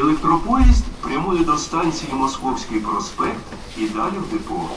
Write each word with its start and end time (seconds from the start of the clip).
Електропоїзд 0.00 0.84
прямує 1.00 1.44
до 1.44 1.56
станції 1.56 2.12
Московський 2.12 2.80
проспект 2.80 3.44
і 3.76 3.80
далі 3.80 4.14
в 4.28 4.32
депо. 4.32 4.68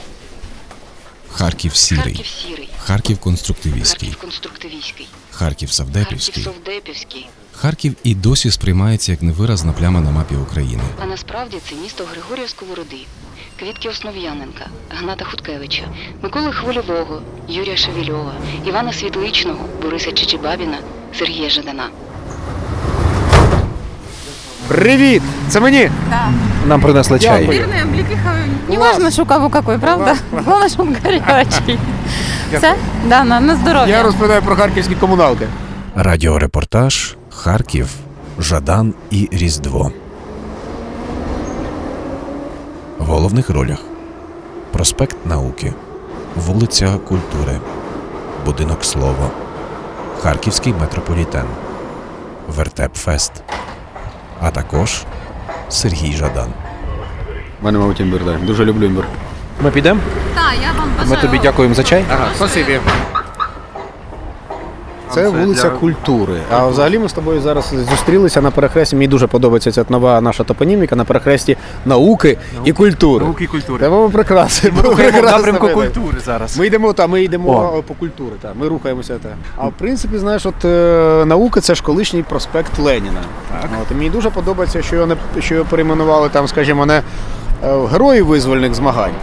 Харків 1.32 1.76
сірий, 1.76 2.04
Харків 2.04 2.26
сірий. 2.26 2.70
Харків 2.80 3.20
конструктивістський, 3.20 4.10
Харків 4.10 4.22
конструктивістський. 4.22 5.08
Харків 5.32 5.70
Харків 5.70 5.72
савдепівський. 5.72 7.28
Харків 7.54 7.96
і 8.04 8.16
досі 8.16 8.52
сприймається 8.52 9.12
як 9.12 9.22
невиразна 9.22 9.74
пляма 9.74 10.02
на 10.02 10.12
мапі 10.12 10.36
України. 10.36 10.84
А 11.04 11.06
насправді 11.06 11.58
це 11.70 11.76
місто 11.76 12.06
Григорія 12.12 12.48
Сковороди, 12.48 13.06
Квітки 13.60 13.90
Основ'яненка, 13.90 14.70
Гната 14.90 15.26
Хуткевича, 15.26 15.84
Миколи 16.22 16.52
Хвильового, 16.52 17.22
Юрія 17.48 17.78
Шевільова, 17.78 18.34
Івана 18.66 18.94
Світличного, 18.94 19.66
Бориса 19.82 20.12
Чичибабіна, 20.12 20.78
Сергія 21.18 21.50
Жадана. 21.50 21.90
Привіт! 24.68 25.22
Це 25.50 25.60
мені? 25.60 25.92
Да. 26.10 26.30
Нам 26.68 26.82
принесли 26.82 27.20
чай. 27.20 27.48
Наверное, 27.48 27.84
облепиха. 27.84 28.34
Не 28.70 28.78
важно, 28.78 29.12
что 29.12 29.24
у 29.24 29.26
кого 29.26 29.50
какой, 29.50 29.78
правда? 29.78 30.16
Главное, 30.32 30.70
что 30.70 30.84
он 30.84 30.96
горячий. 31.04 31.80
Все? 32.58 32.76
Да, 33.08 33.24
на, 33.24 33.40
на 33.40 33.56
здоровье. 33.56 33.90
Я 33.94 34.04
розповідаю 34.04 34.42
про 34.42 34.56
харківські 34.56 34.96
комуналки. 34.96 35.48
Радіорепортаж 35.96 37.16
Харків, 37.30 37.88
Жадан 38.40 38.94
і 39.12 39.30
Різдво. 39.32 39.92
В 43.00 43.06
головних 43.06 43.50
ролях 43.50 43.80
Проспект 44.72 45.18
Науки, 45.26 45.74
Вулиця 46.36 46.98
Культури, 47.08 47.60
Будинок 48.46 48.84
Слово, 48.86 49.32
Харківський 50.22 50.74
метрополітен, 50.82 51.46
Вертеп-Фест, 52.58 53.32
а 54.44 54.52
також 54.52 55.04
Сергій 55.70 56.14
Жадан. 56.14 56.54
Мене, 57.62 57.80
мабуть, 57.80 58.00
імбир, 58.00 58.26
так. 58.26 58.46
Дуже 58.46 58.66
люблю 58.66 58.86
імбир. 58.86 59.06
Ми 59.62 59.72
підемо? 59.72 60.00
Так, 60.36 60.54
я 60.62 60.80
вам 60.80 61.10
Ми 61.10 61.18
тобі 61.18 61.40
дякуємо 61.40 61.76
за 61.76 61.84
чай. 61.84 62.06
Ага, 62.12 62.28
спасибі. 62.36 62.80
Це 65.12 65.30
вулиця 65.30 65.70
культури. 65.70 66.34
А 66.52 66.68
взагалі 66.68 67.00
ми 67.00 67.10
з 67.10 67.14
тобою 67.14 67.42
зараз 67.42 67.74
зустрілися 67.90 68.42
на 68.42 68.52
перехресті. 68.52 68.96
Мені 68.96 69.08
дуже 69.08 69.28
подобається 69.28 69.72
ця 69.72 69.86
нова 69.90 70.22
наша 70.22 70.44
топоніміка 70.44 70.96
на 70.96 71.06
перехресті 71.06 71.58
науки 71.86 72.38
і 72.66 72.74
культури. 72.74 73.26
Науки 73.26 73.44
і 73.44 73.48
культури. 73.48 73.80
Це 73.84 73.90
було 73.90 74.10
прекрасно. 74.10 74.70
Ми 74.76 74.82
рухаємо 74.82 75.22
в 75.22 75.24
напрямку 75.24 75.68
культури 75.68 76.18
зараз. 76.26 76.58
Ми 76.58 76.68
йдемо 76.68 76.94
та 76.94 77.08
ми 77.08 77.24
йдемо 77.24 77.84
по 77.88 77.94
культурі. 77.94 78.34
Та 78.42 78.52
ми 78.60 78.68
рухаємося. 78.68 79.14
Та. 79.24 79.30
А 79.58 79.68
в 79.68 79.74
принципі, 79.78 80.18
знаєш, 80.18 80.46
от 80.46 80.66
е, 80.66 81.24
наука 81.26 81.62
це 81.62 81.76
ж 81.76 81.84
колишній 81.84 82.24
проспект 82.24 82.80
Леніна. 82.80 83.22
От, 83.82 83.92
і 83.92 83.94
мені 83.96 84.10
дуже 84.10 84.30
подобається, 84.30 84.82
що 84.82 84.96
його 84.96 85.08
не 85.08 85.16
що 85.42 85.56
його 85.56 85.68
перейменували 85.70 86.30
там, 86.30 86.48
скажімо, 86.48 86.86
не 86.86 86.98
е, 86.98 87.02
в 87.76 87.88
герої 87.88 88.22
визвольних 88.22 88.74
змагань. 88.74 89.14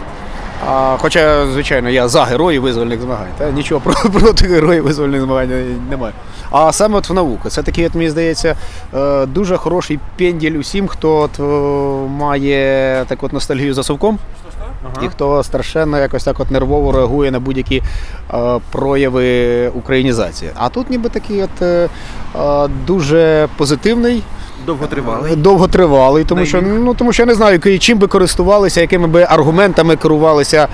А, 0.67 0.97
хоча, 0.99 1.47
звичайно, 1.47 1.89
я 1.89 2.07
за 2.07 2.23
героїв 2.23 2.61
визвольних 2.61 3.01
змагань. 3.01 3.27
Та 3.37 3.51
нічого 3.51 3.81
про- 3.81 4.09
проти 4.19 4.47
героїв 4.47 4.83
визвольних 4.83 5.21
змагань 5.21 5.75
немає. 5.89 6.13
А 6.51 6.71
саме 6.71 6.97
от 6.97 7.09
в 7.09 7.13
науку. 7.13 7.49
Це 7.49 7.63
такий, 7.63 7.85
от, 7.87 7.95
мені 7.95 8.09
здається, 8.09 8.55
е, 8.95 9.25
дуже 9.25 9.57
хороший 9.57 9.99
пенділь 10.17 10.51
усім, 10.59 10.87
хто 10.87 11.17
от, 11.17 11.39
е, 11.39 11.43
має 12.09 13.05
так 13.07 13.23
от 13.23 13.33
ностальгію 13.33 13.73
за 13.73 13.83
совком. 13.83 14.17
І 15.03 15.07
хто 15.07 15.43
страшенно 15.43 15.99
якось 15.99 16.23
так 16.23 16.39
от 16.39 16.51
нервово 16.51 16.91
реагує 16.91 17.31
на 17.31 17.39
будь-які 17.39 17.83
е, 18.33 18.59
прояви 18.71 19.67
українізації. 19.69 20.51
А 20.55 20.69
тут 20.69 20.89
ніби 20.89 21.09
такий 21.09 21.43
от 21.43 21.61
е, 21.61 21.89
е, 22.39 22.67
дуже 22.87 23.47
позитивний, 23.57 24.23
Довготривалий. 24.65 25.35
довготривалий, 25.35 26.23
тому 26.23 26.45
що, 26.45 26.61
ну, 26.61 26.93
тому 26.93 27.13
що 27.13 27.23
я 27.23 27.27
не 27.27 27.35
знаю, 27.35 27.79
чим 27.79 27.97
би 27.97 28.07
користувалися, 28.07 28.81
якими 28.81 29.07
би 29.07 29.27
аргументами 29.29 29.95
керувалися 29.95 30.67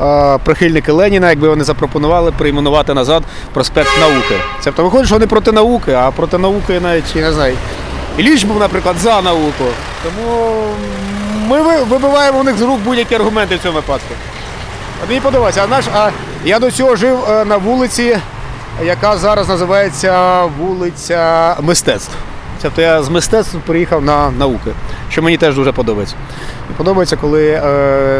е, 0.00 0.38
прихильники 0.44 0.92
Леніна, 0.92 1.30
якби 1.30 1.48
вони 1.48 1.64
запропонували 1.64 2.32
перейменувати 2.32 2.94
назад 2.94 3.22
проспект 3.52 3.90
науки. 4.00 4.34
Тобто 4.64 4.84
виходить, 4.84 5.06
що 5.06 5.14
вони 5.14 5.26
проти 5.26 5.52
науки, 5.52 5.92
а 5.92 6.10
проти 6.10 6.38
науки 6.38 6.80
навіть 6.80 7.16
я 7.16 7.22
не 7.22 7.32
знаю. 7.32 7.56
Іліч 8.18 8.44
був, 8.44 8.58
наприклад, 8.58 8.96
за 9.02 9.22
науку. 9.22 9.64
Тому 10.02 10.52
ми 11.48 11.84
вибиваємо 11.84 12.40
у 12.40 12.42
них 12.42 12.56
з 12.58 12.62
рук 12.62 12.80
будь-які 12.84 13.14
аргументи 13.14 13.56
в 13.56 13.58
цьому 13.58 13.74
випадку. 13.74 14.14
А 15.04 15.08
мені 15.08 15.20
подобається, 15.20 15.62
а 15.64 15.66
наш, 15.66 15.84
а 15.94 16.10
я 16.44 16.58
до 16.58 16.70
цього 16.70 16.96
жив 16.96 17.18
е, 17.30 17.44
на 17.44 17.56
вулиці, 17.56 18.16
яка 18.84 19.16
зараз 19.16 19.48
називається 19.48 20.42
вулиця 20.44 21.56
мистецтв. 21.60 22.12
Тобто 22.64 22.82
я 22.82 23.02
з 23.02 23.08
мистецтв 23.08 23.56
приїхав 23.66 24.04
на 24.04 24.30
науки, 24.30 24.70
що 25.10 25.22
мені 25.22 25.36
теж 25.36 25.54
дуже 25.54 25.72
подобається. 25.72 26.14
І 26.70 26.72
подобається, 26.76 27.16
коли 27.16 27.48
е, 27.48 27.60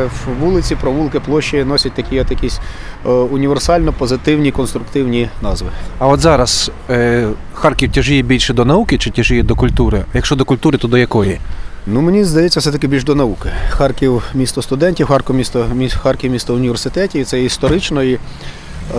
в 0.05 0.41
вулиці, 0.41 0.75
провулки, 0.75 1.21
площі 1.21 1.65
носять 1.65 1.93
такі 1.93 2.21
от 2.21 2.31
якісь 2.31 2.61
е, 3.07 3.09
універсально 3.09 3.93
позитивні, 3.93 4.51
конструктивні 4.53 5.29
назви. 5.43 5.69
А 5.99 6.07
от 6.07 6.21
зараз 6.21 6.71
е, 6.91 7.29
Харків 7.55 7.93
тяжіє 7.93 8.23
більше 8.23 8.55
до 8.55 8.65
науки 8.65 8.99
чи 8.99 9.11
тяжіє 9.11 9.43
до 9.43 9.55
культури? 9.55 10.05
А 10.13 10.17
якщо 10.17 10.37
до 10.37 10.45
культури, 10.45 10.79
то 10.79 10.89
до 10.89 10.99
якої? 10.99 11.39
Ну, 11.87 12.01
мені 12.01 12.25
здається, 12.25 12.61
все-таки 12.61 12.87
більш 12.87 13.05
до 13.05 13.15
науки. 13.15 13.51
Харків 13.71 14.23
місто 14.35 14.63
студентів, 14.63 15.07
Харків 15.07 15.37
місто, 15.37 15.67
міс- 15.75 15.97
Харків 15.97 16.31
місто 16.33 16.55
університетів, 16.55 17.21
і 17.21 17.25
це 17.25 17.43
історично 17.43 18.03
і 18.03 18.15
е, 18.15 18.19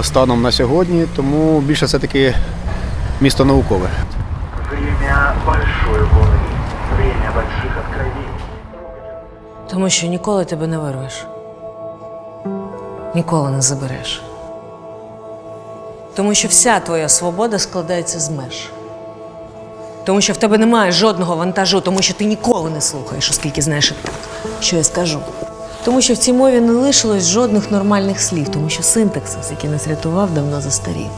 станом 0.04 0.42
на 0.42 0.52
сьогодні, 0.52 1.06
тому 1.16 1.60
більше 1.62 1.86
все-таки 1.86 2.34
місто 3.22 3.46
наукове. 3.46 3.90
Время 5.06 5.36
большой 5.46 6.04
волны, 6.08 6.40
время 6.98 7.32
больших 7.36 7.78
откровений. 7.78 8.28
Тому 9.70 9.90
що 9.90 10.08
ніколи 10.08 10.46
тебе 10.46 10.68
не 10.68 10.78
вирвеш. 10.78 11.26
Ніколи 13.16 13.50
не 13.50 13.62
забереш. 13.62 14.24
Тому 16.16 16.34
що 16.34 16.48
вся 16.48 16.80
твоя 16.80 17.10
свобода 17.10 17.60
складається 17.60 18.20
з 18.20 18.30
меж. 18.30 18.70
Тому 20.04 20.22
що 20.22 20.34
в 20.34 20.38
тебе 20.38 20.58
немає 20.58 20.92
жодного 20.92 21.36
вантажу, 21.36 21.82
тому 21.82 22.02
що 22.02 22.14
ти 22.14 22.26
ніколи 22.26 22.70
не 22.70 22.82
слухаєш, 22.82 23.30
оскільки 23.30 23.62
знаєш, 23.62 23.94
що 24.60 24.76
я 24.76 24.84
скажу. 24.84 25.20
Тому 25.84 26.02
що 26.02 26.14
в 26.14 26.18
цій 26.18 26.34
мові 26.34 26.62
не 26.62 26.72
лишилось 26.72 27.28
жодних 27.28 27.72
нормальних 27.72 28.22
слів, 28.22 28.50
тому 28.50 28.70
що 28.70 28.84
синтаксис, 28.84 29.52
який 29.52 29.70
нас 29.70 29.88
рятував, 29.88 30.32
давно 30.32 30.62
застарів. 30.62 31.10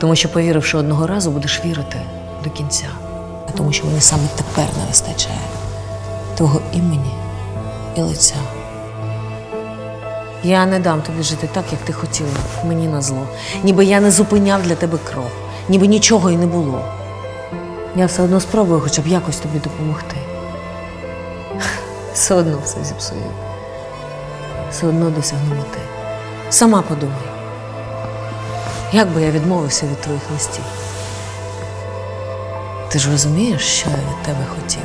Тому 0.00 0.16
що, 0.16 0.28
повіривши 0.28 0.78
одного 0.78 1.06
разу, 1.06 1.30
будеш 1.30 1.64
вірити 1.64 2.00
до 2.44 2.50
кінця. 2.50 2.88
А 3.48 3.52
тому 3.52 3.72
що 3.72 3.86
мені 3.86 4.00
саме 4.00 4.22
тепер 4.36 4.66
не 4.80 4.86
вистачає 4.88 5.38
твого 6.36 6.60
імені 6.72 7.14
і 7.96 8.00
лиця. 8.00 8.34
Я 10.44 10.66
не 10.66 10.78
дам 10.78 11.02
тобі 11.02 11.22
жити 11.22 11.48
так, 11.52 11.64
як 11.72 11.80
ти 11.80 11.92
хотіла, 11.92 12.28
мені 12.64 12.88
на 12.88 13.02
зло. 13.02 13.26
Ніби 13.62 13.84
я 13.84 14.00
не 14.00 14.10
зупиняв 14.10 14.62
для 14.62 14.74
тебе 14.74 14.98
кров, 15.04 15.30
ніби 15.68 15.86
нічого 15.86 16.30
і 16.30 16.36
не 16.36 16.46
було. 16.46 16.80
Я 17.96 18.06
все 18.06 18.22
одно 18.22 18.40
спробую 18.40 18.80
хоча 18.80 19.02
б 19.02 19.06
якось 19.06 19.36
тобі 19.36 19.58
допомогти. 19.58 20.16
Все 22.14 22.34
одно 22.34 22.58
все 22.64 22.84
зіпсую. 22.84 23.20
Все 24.70 24.86
одно 24.86 25.10
досягну 25.10 25.50
мети. 25.50 25.78
Сама 26.50 26.82
подумай, 26.82 27.16
як 28.92 29.08
би 29.08 29.22
я 29.22 29.30
відмовився 29.30 29.86
від 29.86 30.00
твоїх 30.00 30.22
листів. 30.32 30.64
Ти 32.88 32.98
ж 32.98 33.10
розумієш, 33.10 33.62
що 33.62 33.90
я 33.90 33.96
від 33.96 34.22
тебе 34.22 34.44
хотів? 34.54 34.82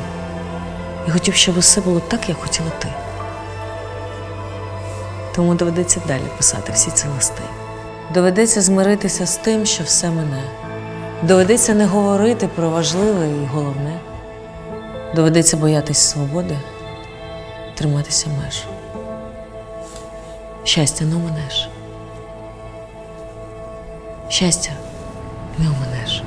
Я 1.06 1.12
хотів, 1.12 1.34
щоб 1.34 1.58
усе 1.58 1.80
було 1.80 2.00
так, 2.00 2.28
як 2.28 2.38
хотіла 2.38 2.70
ти. 2.78 2.88
Тому 5.34 5.54
доведеться 5.54 6.00
далі 6.08 6.22
писати 6.36 6.72
всі 6.72 6.90
ці 6.90 7.06
листи. 7.08 7.42
Доведеться 8.14 8.60
змиритися 8.60 9.26
з 9.26 9.36
тим, 9.36 9.66
що 9.66 9.84
все 9.84 10.10
мене. 10.10 10.42
Доведеться 11.22 11.74
не 11.74 11.86
говорити 11.86 12.48
про 12.48 12.70
важливе 12.70 13.28
і 13.28 13.46
головне. 13.46 14.00
Доведеться 15.14 15.56
боятись 15.56 15.98
свободи, 15.98 16.58
триматися 17.74 18.26
меж. 18.44 18.64
Щастя 20.64 21.04
не 21.04 21.16
оминеш. 21.16 21.68
Щастя 24.32 24.70
не 25.58 25.66
оминеш. 25.66 26.22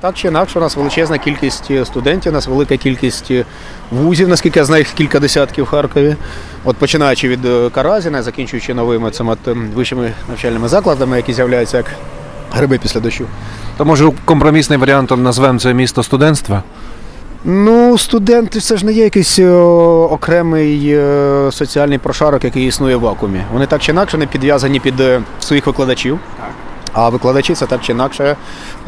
Так 0.00 0.14
чи 0.14 0.28
інакше, 0.28 0.58
у 0.58 0.62
нас 0.62 0.76
величезна 0.76 1.18
кількість 1.18 1.70
е, 1.70 1.84
студентів, 1.84 2.32
у 2.32 2.34
нас 2.34 2.46
велика 2.46 2.76
кількість 2.76 3.30
е, 3.30 3.44
вузів, 3.90 4.28
наскільки 4.28 4.58
я 4.58 4.64
знаю, 4.64 4.80
їх 4.80 4.92
кілька 4.92 5.20
десятків 5.20 5.64
в 5.64 5.68
Харкові. 5.68 6.16
От 6.64 6.76
починаючи 6.76 7.28
від 7.28 7.44
е, 7.44 7.70
Каразіна, 7.70 8.22
закінчуючи 8.22 8.74
новими 8.74 9.10
цими 9.10 9.36
вищими 9.74 10.12
навчальними 10.28 10.68
закладами, 10.68 11.16
які 11.16 11.32
з'являються 11.32 11.76
як 11.76 11.86
гриби 12.52 12.78
після 12.78 13.00
дощу. 13.00 13.26
То 13.76 13.84
може 13.84 14.12
компромісним 14.24 14.80
варіантом 14.80 15.22
назвемо 15.22 15.58
це 15.58 15.74
місто 15.74 16.02
студентства? 16.02 16.62
Ну, 17.44 17.98
студенти 17.98 18.60
це 18.60 18.76
ж 18.76 18.86
не 18.86 18.92
є 18.92 19.04
якийсь 19.04 19.38
о, 19.38 20.08
окремий 20.12 20.98
о, 20.98 21.50
соціальний 21.52 21.98
прошарок, 21.98 22.44
який 22.44 22.66
існує 22.66 22.96
в 22.96 23.00
вакуумі. 23.00 23.40
Вони 23.52 23.66
так 23.66 23.80
чи 23.82 23.92
інакше 23.92 24.18
не 24.18 24.26
підв'язані 24.26 24.80
під 24.80 25.00
о, 25.00 25.20
своїх 25.40 25.66
викладачів. 25.66 26.18
А 26.98 27.08
викладачі 27.08 27.54
це 27.54 27.66
так 27.66 27.80
чи 27.82 27.92
інакше 27.92 28.36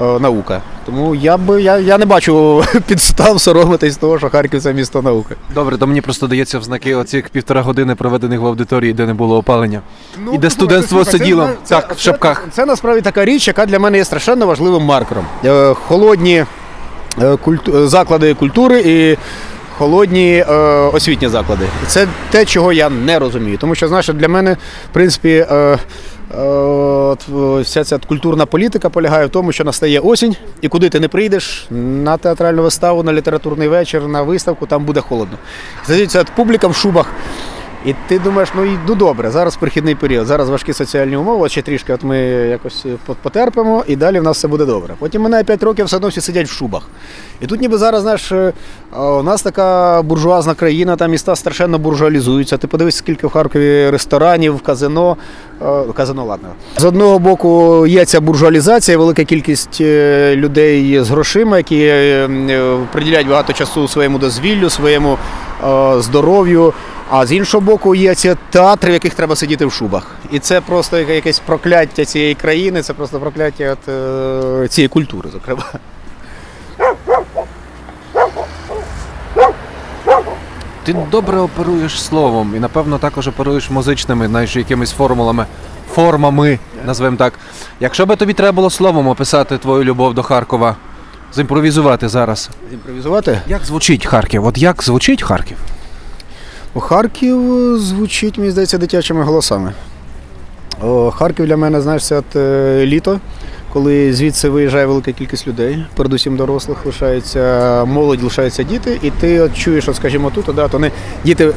е, 0.01 0.19
наука. 0.19 0.63
Тому 0.87 1.15
я 1.15 1.37
би 1.37 1.63
я, 1.63 1.79
я 1.79 1.99
не 1.99 2.05
бачу 2.05 2.65
підстав 2.87 3.41
соромитись 3.41 3.97
того, 3.97 4.19
що 4.19 4.31
Харків 4.31 4.63
це 4.63 4.73
місто 4.73 5.03
науки. 5.03 5.35
Добре, 5.55 5.79
то 5.79 5.87
мені 5.87 6.01
просто 6.01 6.27
дається 6.27 6.59
в 6.59 6.63
знаки 6.63 6.95
оцих 6.95 7.29
півтора 7.29 7.63
години, 7.63 7.95
проведених 7.95 8.41
в 8.41 8.47
аудиторії, 8.47 8.93
де 8.93 9.07
не 9.07 9.15
було 9.15 9.37
опалення. 9.37 9.81
Ну, 10.25 10.33
І 10.35 10.39
де 10.39 10.51
студентство 10.51 11.05
сиділо 11.05 11.49
так, 11.69 11.95
в 11.97 12.01
шапках. 12.01 12.43
Це, 12.45 12.51
це 12.51 12.67
насправді 12.67 13.01
така 13.01 13.25
річ, 13.25 13.49
яка 13.49 13.67
для 13.67 13.79
мене 13.79 13.99
є 13.99 14.05
страшенно 14.05 14.47
важливим 14.47 14.83
маркером. 14.83 15.25
Е, 15.45 15.75
Холодні 15.75 16.45
е, 17.23 17.37
культу- 17.37 17.77
е, 17.77 17.87
заклади 17.89 18.35
культури 18.35 18.83
і 18.87 19.19
холодні 19.79 20.45
е, 20.49 20.55
освітні 20.93 21.29
заклади. 21.29 21.65
Це 21.87 22.07
те, 22.31 22.45
чого 22.45 22.73
я 22.73 22.91
не 22.91 23.19
розумію. 23.19 23.59
Тому 23.59 23.75
що, 23.75 23.89
знаєш, 23.89 24.09
для 24.09 24.29
мене, 24.29 24.53
в 24.91 24.93
принципі, 24.93 25.47
е, 25.51 25.79
вся 27.61 27.85
ця 27.85 27.99
культурна 27.99 28.47
політика 28.47 28.91
полягає 28.91 29.27
в 29.27 29.31
тому, 29.31 29.53
що 29.53 29.65
настає 29.65 30.01
осінь, 30.01 30.37
і 30.61 30.69
куди 30.69 30.89
ти 30.89 31.01
не 31.01 31.09
прийдеш 31.09 31.67
на 31.71 32.17
театральну 32.17 32.63
виставу, 32.63 33.03
на 33.03 33.13
літературний 33.13 33.69
вечір, 33.69 34.09
на 34.09 34.23
виставку, 34.23 34.67
там 34.67 34.85
буде 34.85 35.01
холодно. 35.01 35.39
Здається, 35.85 36.25
публіка 36.37 36.67
в 36.69 36.75
шубах. 36.75 37.07
І 37.87 37.95
ти 38.09 38.19
думаєш, 38.19 38.49
ну 38.57 38.65
йду 38.65 38.95
добре, 38.95 39.31
зараз 39.31 39.57
перехідний 39.57 39.95
період, 39.95 40.27
зараз 40.27 40.49
важкі 40.49 40.73
соціальні 40.73 41.17
умови, 41.17 41.45
от 41.45 41.51
ще 41.51 41.63
трішки 41.63 41.93
от 41.93 42.03
ми 42.05 42.19
якось 42.29 42.87
потерпимо, 43.23 43.85
і 43.87 43.97
далі 43.97 44.21
в 44.21 44.23
нас 44.23 44.37
все 44.37 44.49
буде 44.49 44.65
добре. 44.65 44.95
Потім 44.99 45.23
минає 45.23 45.45
5 45.45 45.63
років, 45.63 45.87
все 45.87 45.97
одно 45.97 46.09
всі 46.09 46.21
сидять 46.21 46.47
в 46.47 46.51
шубах. 46.53 46.83
І 47.41 47.47
тут 47.47 47.61
ніби 47.61 47.79
зараз, 47.79 48.03
знаєш, 48.03 48.33
е, 48.33 48.53
у 48.99 49.23
нас 49.23 49.43
така 49.43 50.03
буржуазна 50.03 50.55
країна, 50.55 50.97
там 50.97 51.11
міста 51.11 51.37
страшенно 51.37 51.79
буржуалізуються. 51.79 52.57
Ти 52.57 52.67
подивись, 52.67 52.97
скільки 52.97 53.27
в 53.27 53.31
Харкові 53.31 53.91
ресторанів, 53.91 54.61
казино. 54.61 55.17
е, 55.63 55.93
Казино, 55.95 56.25
ладно. 56.25 56.49
З 56.77 56.85
одного 56.85 57.19
боку 57.19 57.87
є 57.87 58.05
ця 58.05 58.21
буржуалізація, 58.21 58.99
велика 58.99 59.25
кількість 59.25 59.79
е, 59.81 60.37
людей 60.37 61.03
з 61.03 61.11
грошима, 61.11 61.57
які 61.57 61.81
е, 61.85 61.93
е, 62.51 62.77
приділяють 62.93 63.29
багато 63.29 63.53
часу 63.53 63.89
своєму 63.89 64.19
дозвіллю, 64.19 64.71
своєму 64.71 65.19
е, 65.69 66.01
здоров'ю. 66.01 66.73
А 67.11 67.27
з 67.27 67.33
іншого 67.33 67.61
боку, 67.61 67.95
є 67.95 68.15
ці 68.15 68.37
театри, 68.51 68.91
в 68.91 68.93
яких 68.93 69.15
треба 69.15 69.37
сидіти 69.37 69.67
в 69.67 69.73
шубах. 69.73 70.07
І 70.33 70.39
це 70.39 70.61
просто 70.61 70.99
якесь 70.99 71.39
прокляття 71.39 72.05
цієї 72.05 72.35
країни, 72.35 72.83
це 72.83 72.95
просто 72.95 73.21
прокляття 73.21 73.73
от, 73.73 73.89
е, 74.65 74.69
цієї 74.69 74.89
культури, 74.89 75.31
зокрема. 75.33 75.63
Ти 80.85 80.97
добре 81.11 81.39
оперуєш 81.39 82.03
словом 82.03 82.53
і, 82.57 82.61
напевно, 82.61 82.99
також 82.99 83.29
оперуєш 83.29 83.71
музичними, 83.71 84.27
знаєш, 84.27 84.57
якимись 84.57 84.93
формулами, 84.93 85.47
формами, 85.95 86.59
назвемо 86.87 87.17
так. 87.17 87.33
Якщо 87.81 88.07
би 88.07 88.17
тобі 88.17 88.33
треба 88.33 88.53
було 88.53 88.71
словом 88.71 89.09
описати 89.09 89.59
твою 89.59 89.85
любов 89.85 90.15
до 90.15 90.23
Харкова, 90.23 90.77
зімпровізувати 91.35 92.09
зараз. 92.09 92.51
Імпровізувати. 92.73 93.41
Як 93.47 93.65
звучить 93.65 94.07
Харків? 94.07 94.47
От 94.47 94.59
як 94.59 94.83
звучить 94.83 95.23
Харків? 95.23 95.57
Харків 96.75 97.39
звучить, 97.79 98.39
мені 98.39 98.51
здається, 98.51 98.79
дитячими 98.79 99.23
голосами. 99.23 99.73
Харків 101.13 101.47
для 101.47 101.57
мене, 101.57 101.81
знаєш, 101.81 102.07
це 102.07 102.23
е, 102.37 102.87
літо, 102.87 103.21
коли 103.73 104.13
звідси 104.13 104.49
виїжджає 104.49 104.87
велика 104.87 105.13
кількість 105.13 105.47
людей, 105.49 105.87
передусім 105.97 106.37
дорослих, 106.37 106.87
лишається 106.87 107.85
молодь, 107.85 108.23
лишаються 108.23 108.63
діти, 108.63 108.99
і 109.03 109.11
ти 109.11 109.41
от 109.41 109.57
чуєш, 109.57 109.89
от, 109.89 109.97
скажімо, 109.97 110.31
тут, 110.35 110.45
да, 110.55 110.69
то 110.69 110.73
вони 110.73 110.91
діти. 111.25 111.53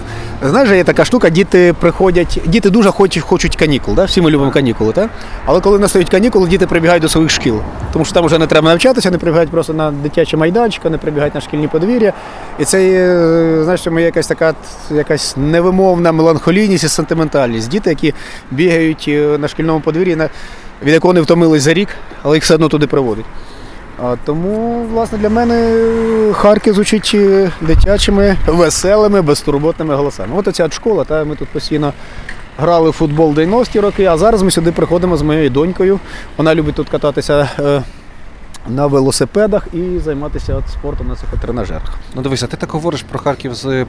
Знаєш, 0.45 0.69
є 0.69 0.83
така 0.83 1.05
штука, 1.05 1.29
діти 1.29 1.75
приходять, 1.79 2.39
діти 2.45 2.69
дуже 2.69 2.91
хочуть, 2.91 3.23
хочуть 3.23 3.55
канікул, 3.55 3.95
да? 3.95 4.03
всі 4.05 4.21
ми 4.21 4.29
любимо 4.31 4.51
канікули, 4.51 4.93
так? 4.93 5.09
але 5.45 5.59
коли 5.61 5.79
настають 5.79 6.09
канікули, 6.09 6.49
діти 6.49 6.67
прибігають 6.67 7.01
до 7.01 7.09
своїх 7.09 7.31
шкіл, 7.31 7.59
тому 7.93 8.05
що 8.05 8.13
там 8.13 8.25
вже 8.25 8.37
не 8.37 8.47
треба 8.47 8.69
навчатися, 8.69 9.09
вони 9.09 9.17
прибігають 9.17 9.49
просто 9.51 9.73
на 9.73 9.91
дитячі 9.91 10.37
майданчики, 10.37 10.83
вони 10.83 10.97
прибігають 10.97 11.35
на 11.35 11.41
шкільні 11.41 11.67
подвір'я. 11.67 12.13
І 12.59 12.65
це 12.65 12.79
знаєш, 13.63 13.85
моя 13.87 14.05
якась 14.05 14.27
така 14.27 14.53
якась 14.91 15.37
невимовна 15.37 16.11
меланхолійність 16.11 16.83
і 16.83 16.87
сентиментальність. 16.87 17.69
Діти, 17.69 17.89
які 17.89 18.13
бігають 18.51 19.05
е, 19.07 19.37
на 19.37 19.47
шкільному 19.47 19.79
подвір'ї, 19.79 20.15
на- 20.15 20.29
від 20.83 20.93
якого 20.93 21.13
не 21.13 21.21
втомились 21.21 21.63
за 21.63 21.73
рік, 21.73 21.89
але 22.23 22.37
їх 22.37 22.43
все 22.43 22.55
одно 22.55 22.69
туди 22.69 22.87
приводить. 22.87 23.25
Тому, 24.25 24.85
власне, 24.93 25.17
для 25.17 25.29
мене 25.29 25.55
е, 25.55 26.33
Харків 26.33 26.73
звучить 26.73 27.11
е, 27.13 27.51
дитячими, 27.61 28.37
веселими, 28.47 29.21
безтурботними 29.21 29.95
голосами. 29.95 30.33
От 30.37 30.47
оця 30.47 30.69
школа, 30.69 31.03
та 31.03 31.23
ми 31.23 31.35
тут 31.35 31.47
постійно 31.47 31.93
грали 32.57 32.89
в 32.89 32.93
футбол 32.93 33.33
90-ті 33.33 33.79
роки, 33.79 34.05
а 34.05 34.17
зараз 34.17 34.41
ми 34.41 34.51
сюди 34.51 34.71
приходимо 34.71 35.17
з 35.17 35.21
моєю 35.21 35.49
донькою. 35.49 35.99
Вона 36.37 36.55
любить 36.55 36.75
тут 36.75 36.89
кататися 36.89 37.49
е, 37.59 37.81
на 38.69 38.87
велосипедах 38.87 39.67
і 39.73 39.99
займатися 39.99 40.61
спортом 40.71 41.07
на 41.07 41.15
цих 41.15 41.29
тренажерах. 41.41 41.93
Ну 42.15 42.21
дивися, 42.21 42.47
ти 42.47 42.57
так 42.57 42.71
говориш 42.71 43.03
про 43.03 43.19
Харків 43.19 43.53
з 43.55 43.65
м, 43.65 43.85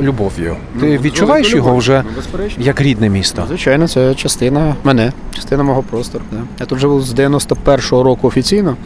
любов'ю. 0.00 0.56
Ти 0.80 0.86
Ну, 0.86 0.96
відчуваєш 1.02 1.46
з 1.46 1.50
великою 1.52 1.56
його 1.56 1.68
любов'ю. 1.68 1.78
вже 1.80 2.02
Ну, 2.06 2.16
безперечно. 2.16 2.64
як 2.64 2.80
рідне 2.80 3.08
місто? 3.08 3.44
Звичайно, 3.48 3.88
це 3.88 4.14
частина 4.14 4.74
мене, 4.84 5.12
частина 5.34 5.62
мого 5.62 5.82
простору. 5.82 6.24
Да. 6.32 6.38
Я 6.60 6.66
тут 6.66 6.78
живу 6.78 7.00
з 7.00 7.14
91-го 7.14 8.02
року 8.02 8.28
офіційно, 8.28 8.76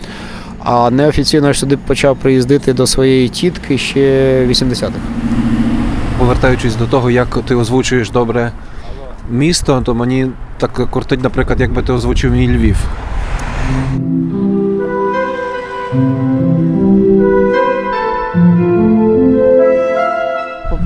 а 0.64 0.90
неофіційно 0.90 1.46
я 1.46 1.52
ж 1.52 1.58
сюди 1.60 1.76
почав 1.76 2.16
приїздити 2.16 2.72
до 2.72 2.86
своєї 2.86 3.28
тітки 3.28 3.78
ще 3.78 4.46
80-х. 4.46 4.92
Повертаючись 6.18 6.76
до 6.76 6.86
того, 6.86 7.10
як 7.10 7.38
ти 7.44 7.54
озвучуєш 7.54 8.10
добре 8.10 8.52
місто, 9.30 9.82
то 9.84 9.94
мені 9.94 10.26
так 10.58 10.90
кортить, 10.90 11.22
наприклад, 11.22 11.60
якби 11.60 11.82
ти 11.82 11.92
озвучив 11.92 12.32
мій 12.32 12.48
Львів. 12.48 12.76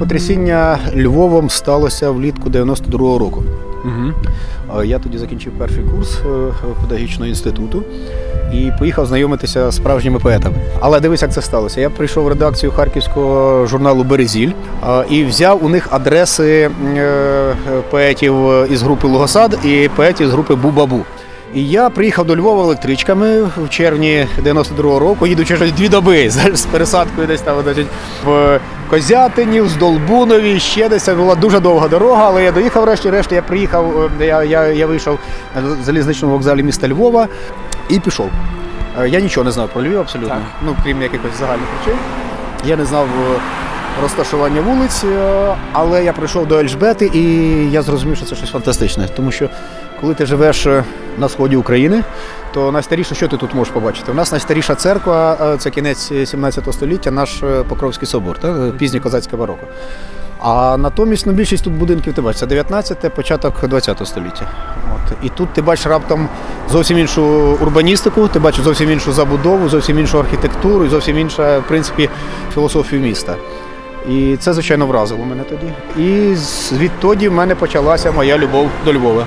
Потрясіння 0.00 0.78
Львовом 0.96 1.50
сталося 1.50 2.10
влітку 2.10 2.50
92-го 2.50 3.18
року. 3.18 3.42
Угу. 3.84 4.82
Я 4.84 4.98
тоді 4.98 5.18
закінчив 5.18 5.52
перший 5.58 5.82
курс 5.82 6.18
е, 6.18 6.52
педагогічного 6.80 7.26
інституту 7.26 7.82
і 8.52 8.70
поїхав 8.78 9.06
знайомитися 9.06 9.70
з 9.70 9.76
справжніми 9.76 10.18
поетами. 10.18 10.54
Але 10.80 11.00
дивись, 11.00 11.22
як 11.22 11.32
це 11.32 11.42
сталося. 11.42 11.80
Я 11.80 11.90
прийшов 11.90 12.24
в 12.24 12.28
редакцію 12.28 12.72
харківського 12.72 13.66
журналу 13.66 14.04
Березіль 14.04 14.50
і 15.10 15.24
взяв 15.24 15.64
у 15.64 15.68
них 15.68 15.88
адреси 15.90 16.70
е, 16.96 17.54
поетів 17.90 18.34
із 18.70 18.82
групи 18.82 19.08
Лугосад 19.08 19.58
і 19.64 19.90
поетів 19.96 20.28
з 20.28 20.32
групи 20.32 20.54
Бубабу. 20.54 21.00
І 21.54 21.68
я 21.68 21.90
приїхав 21.90 22.26
до 22.26 22.36
Львова 22.36 22.62
електричками 22.62 23.42
в 23.42 23.68
червні 23.70 24.26
92-го 24.44 24.98
року, 24.98 25.26
їдучи 25.26 25.54
вже 25.54 25.72
дві 25.72 25.88
доби 25.88 26.30
з 26.30 26.66
пересадкою 26.70 27.26
десь 27.26 27.40
там 27.40 27.62
значить, 27.62 27.86
в 28.24 28.60
Козятині, 28.90 29.60
в 29.60 29.68
Здолбунові, 29.68 30.60
ще 30.60 30.88
десь 30.88 31.02
це 31.02 31.14
була 31.14 31.34
дуже 31.34 31.60
довга 31.60 31.88
дорога, 31.88 32.24
але 32.26 32.44
я 32.44 32.52
доїхав 32.52 32.82
врешті-решт, 32.82 33.32
я 33.32 33.42
приїхав, 33.42 34.10
е, 34.20 34.26
я, 34.26 34.42
я, 34.42 34.66
я 34.66 34.86
вийшов 34.86 35.18
на 35.56 35.84
залізничному 35.84 36.34
вокзалі 36.34 36.62
міста 36.62 36.88
Львова 36.88 37.28
і 37.88 38.00
пішов. 38.00 38.30
Е, 39.00 39.08
Я 39.08 39.20
нічого 39.20 39.44
не 39.44 39.50
знав 39.50 39.68
про 39.68 39.82
Львів 39.82 39.98
абсолютно, 40.00 40.36
ну 40.64 40.76
крім 40.84 41.02
якихось 41.02 41.38
загальних 41.40 41.66
речей. 41.78 41.98
Я 42.64 42.76
не 42.76 42.84
знав 42.84 43.06
е, 43.06 43.40
розташування 44.02 44.60
вулиць, 44.60 45.04
але 45.72 46.04
я 46.04 46.12
прийшов 46.12 46.46
до 46.46 46.58
Ельжбети 46.58 47.10
і 47.14 47.22
я 47.70 47.82
зрозумів, 47.82 48.16
що 48.16 48.26
це 48.26 48.34
щось 48.36 48.50
фантастичне. 48.50 49.08
Тому 49.16 49.30
що 49.32 49.48
коли 50.00 50.14
ти 50.14 50.26
живеш 50.26 50.66
е, 50.66 50.84
на 51.18 51.28
сході 51.28 51.56
України, 51.56 52.02
то 52.54 52.72
найстаріше, 52.72 53.14
що 53.14 53.28
ти 53.28 53.36
тут 53.36 53.54
можеш 53.54 53.74
побачити? 53.74 54.12
У 54.12 54.14
нас 54.14 54.32
найстаріша 54.32 54.74
церква 54.74 55.36
е, 55.54 55.56
це 55.56 55.70
кінець 55.70 56.12
17 56.24 56.72
століття, 56.74 57.10
наш 57.10 57.42
е, 57.42 57.64
Покровський 57.68 58.08
собор, 58.08 58.38
та, 58.38 58.48
е, 58.48 58.72
пізнє 58.78 59.00
козацьке 59.00 59.36
бароко. 59.36 59.66
А 60.42 60.76
натомість 60.76 61.26
ну, 61.26 61.32
більшість 61.32 61.64
тут 61.64 61.72
будинків 61.72 62.14
ти 62.14 62.22
бачиш, 62.22 62.40
це 62.40 62.46
19 62.46 63.14
початок 63.14 63.68
20 63.68 64.06
століття. 64.08 64.50
От. 64.94 65.16
І 65.22 65.28
тут 65.28 65.52
ти 65.52 65.62
бачиш 65.62 65.86
раптом 65.86 66.28
зовсім 66.70 66.98
іншу 66.98 67.22
урбаністику, 67.60 68.28
ти 68.28 68.38
бачиш 68.38 68.64
зовсім 68.64 68.90
іншу 68.90 69.12
забудову, 69.12 69.68
зовсім 69.68 69.98
іншу 69.98 70.18
архітектуру 70.18 70.84
і 70.84 70.88
зовсім 70.88 71.18
іншу, 71.18 71.42
в 71.42 71.62
принципі, 71.68 72.08
філософію 72.54 73.02
міста. 73.02 73.36
І 74.08 74.36
це, 74.36 74.52
звичайно, 74.52 74.86
вразило 74.86 75.24
мене 75.24 75.42
тоді. 75.42 75.72
І 76.08 76.36
відтоді 76.72 77.28
в 77.28 77.32
мене 77.32 77.54
почалася 77.54 78.12
моя 78.12 78.38
любов 78.38 78.68
до 78.84 78.92
Львова. 78.94 79.26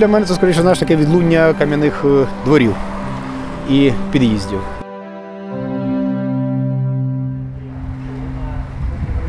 Для 0.00 0.08
мене 0.08 0.26
це 0.26 0.34
скоріше 0.34 0.60
знаєш, 0.60 0.78
таке 0.78 0.96
відлуння 0.96 1.54
кам'яних 1.58 2.04
е, 2.04 2.26
дворів 2.44 2.74
і 3.70 3.92
під'їздів. 4.12 4.60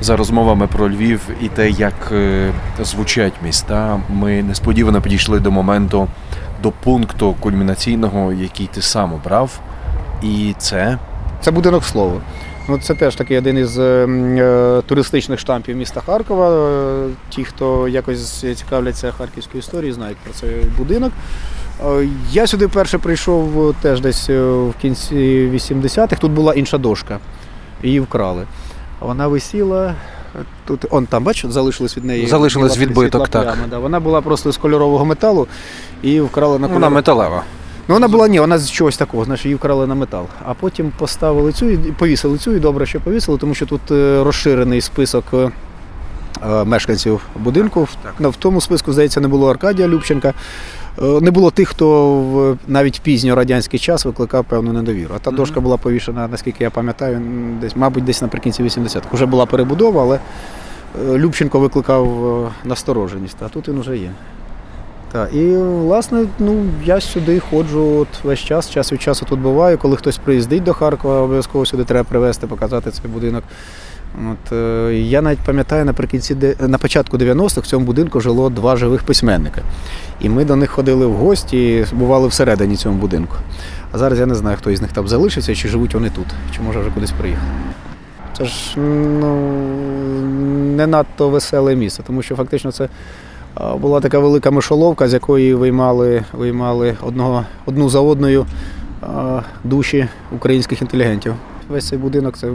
за 0.02 0.16
розмовами 0.16 0.68
про 0.68 0.90
Львів 0.90 1.30
і 1.42 1.48
те, 1.48 1.70
як 1.70 1.94
е, 2.12 2.52
звучать 2.82 3.34
міста, 3.44 4.00
ми 4.10 4.44
несподівано 4.44 5.02
підійшли 5.02 5.40
до 5.40 5.52
моменту, 5.52 6.08
до 6.64 6.72
пункту 6.72 7.36
кульмінаційного, 7.40 8.34
який 8.34 8.68
ти 8.68 8.82
сам 8.82 9.14
обрав. 9.14 9.60
І 10.24 10.56
це 10.58 10.98
Це 11.42 11.52
будинок 11.52 11.84
слова. 11.84 12.22
Ну, 12.72 12.78
це 12.78 12.94
теж 12.94 13.16
такий 13.16 13.38
один 13.38 13.58
із 13.58 13.80
е, 13.80 13.84
е, 13.84 14.82
туристичних 14.86 15.40
штампів 15.40 15.76
міста 15.76 16.02
Харкова. 16.06 16.50
Е, 16.50 17.08
Ті, 17.30 17.44
хто 17.44 17.88
якось 17.88 18.46
цікавляться 18.56 19.12
харківською 19.12 19.60
історією, 19.60 19.94
знають 19.94 20.18
про 20.18 20.34
цей 20.34 20.50
будинок. 20.78 21.12
Е, 21.86 22.08
Я 22.32 22.48
сюди 22.48 22.66
вперше 22.66 22.98
прийшов 22.98 23.76
теж 23.82 24.02
десь 24.02 24.30
в 24.30 24.74
кінці 24.82 25.50
80-х. 25.54 26.16
Тут 26.22 26.32
була 26.32 26.54
інша 26.54 26.78
дошка. 26.78 27.20
Її 27.84 28.00
вкрали. 28.00 28.44
Вона 29.00 29.28
висіла. 29.28 29.96
Тут, 30.66 30.86
он 30.90 31.06
там, 31.06 31.24
бачиш, 31.24 31.52
залишилось 31.52 31.98
від 31.98 32.06
неї. 32.06 32.28
Залишилось 32.28 32.78
відбиток, 32.78 33.28
так. 33.28 33.58
да. 33.70 33.80
Вона 33.80 34.00
була 34.00 34.22
просто 34.22 34.52
з 34.52 34.58
кольорового 34.58 35.06
металу 35.06 35.48
і 36.02 36.22
вкрали 36.22 36.60
на 36.60 36.68
вона 36.68 36.90
металева. 36.90 37.44
Ну, 37.88 37.96
вона 37.96 38.08
була 38.08 38.28
ні, 38.28 38.40
вона 38.40 38.58
з 38.58 38.72
чогось 38.72 38.98
такого, 38.98 39.26
знаєш, 39.26 39.46
її 39.46 39.56
вкрали 39.56 39.88
на 39.88 39.96
метал. 39.96 40.26
А 40.46 40.54
потім 40.54 40.92
поставили 40.98 41.52
цю 41.52 41.70
і 41.70 41.78
повісили 41.78 42.38
цю, 42.38 42.56
і 42.56 42.60
добре, 42.60 42.86
що 42.86 43.00
повісили, 43.02 43.38
тому 43.38 43.54
що 43.54 43.66
тут 43.66 43.92
е, 43.92 44.24
розширений 44.24 44.82
список 44.82 45.24
е, 45.34 45.52
е, 46.50 46.64
мешканців 46.64 47.22
будинку. 47.36 47.82
В- 48.20 48.30
В 48.30 48.36
тому 48.36 48.62
списку, 48.62 48.94
здається, 48.94 49.22
не 49.22 49.28
було 49.28 49.50
Аркадія 49.52 49.88
Любченка. 49.88 50.34
Не 51.22 51.32
було 51.32 51.52
тих, 51.52 51.70
хто 51.70 52.58
навіть 52.68 52.98
в 52.98 53.00
пізньо 53.02 53.36
радянський 53.36 53.80
час 53.80 54.06
викликав 54.06 54.46
певну 54.46 54.74
недовіру. 54.74 55.14
А 55.16 55.20
та 55.20 55.32
дошка 55.32 55.60
була 55.60 55.78
повішена, 55.78 56.28
наскільки 56.28 56.64
я 56.64 56.70
пам'ятаю, 56.70 57.22
десь, 57.62 57.76
мабуть, 57.76 58.04
десь 58.04 58.22
наприкінці 58.22 58.64
80-х. 58.64 59.08
Уже 59.14 59.26
була 59.26 59.46
перебудова, 59.46 60.02
але 60.02 60.20
Любченко 61.20 61.60
викликав 61.60 62.52
настороженість, 62.66 63.38
а 63.46 63.48
тут 63.50 63.68
він 63.68 63.80
вже 63.80 63.98
є. 63.98 64.12
Так, 65.12 65.34
і 65.34 65.56
власне, 65.58 66.26
ну 66.40 66.66
я 66.86 67.02
сюди 67.02 67.40
ходжу 67.40 67.98
от 68.00 68.24
весь 68.24 68.40
час, 68.40 68.70
час 68.70 68.94
від 68.94 69.02
часу 69.02 69.26
тут 69.30 69.40
буваю. 69.40 69.78
Коли 69.78 69.98
хтось 69.98 70.18
приїздить 70.18 70.64
до 70.64 70.74
Харкова, 70.74 71.22
обов'язково 71.22 71.66
сюди 71.66 71.84
треба 71.84 72.04
привезти, 72.04 72.48
показати 72.48 72.92
цей 72.92 73.12
будинок. 73.12 73.44
От, 74.32 74.52
е, 74.52 74.94
я 74.94 75.22
навіть 75.22 75.40
пам'ятаю, 75.40 75.86
наприкінці 75.86 76.56
на 76.60 76.78
початку 76.78 77.18
90-х 77.18 77.62
в 77.62 77.68
цьому 77.68 77.86
будинку 77.86 78.20
жило 78.20 78.50
два 78.50 78.76
живих 78.76 79.04
письменника. 79.04 79.62
І 80.20 80.30
ми 80.30 80.46
до 80.46 80.56
них 80.56 80.70
ходили 80.70 81.06
в 81.06 81.14
гості, 81.14 81.86
бували 81.94 82.28
всередині 82.28 82.76
цього 82.76 82.96
будинку. 82.96 83.36
А 83.92 83.98
зараз 83.98 84.20
я 84.20 84.26
не 84.26 84.36
знаю, 84.36 84.58
хто 84.58 84.72
із 84.72 84.82
них 84.82 84.92
там 84.92 85.08
залишився, 85.08 85.56
чи 85.56 85.68
живуть 85.68 85.94
вони 85.94 86.10
тут, 86.10 86.26
чи 86.56 86.62
може 86.62 86.80
вже 86.80 86.90
кудись 86.90 87.12
приїхали. 87.12 87.52
Це 88.38 88.46
ж 88.46 88.80
ну, 88.80 89.52
не 90.76 90.88
надто 90.88 91.30
веселе 91.30 91.76
місце, 91.76 92.04
тому 92.08 92.22
що 92.22 92.36
фактично 92.36 92.72
це 92.72 92.90
була 93.80 94.00
така 94.00 94.20
велика 94.20 94.52
мишоловка, 94.52 95.08
з 95.08 95.14
якої 95.14 95.54
виймали, 95.54 96.24
виймали 96.34 96.98
одного, 97.02 97.46
одну 97.66 97.90
за 97.90 98.00
одною 98.00 98.46
душі 99.64 100.08
українських 100.32 100.82
інтелігентів. 100.82 101.34
Весь 101.72 101.88
цей 101.88 102.00
будинок 102.00 102.38
це 102.38 102.52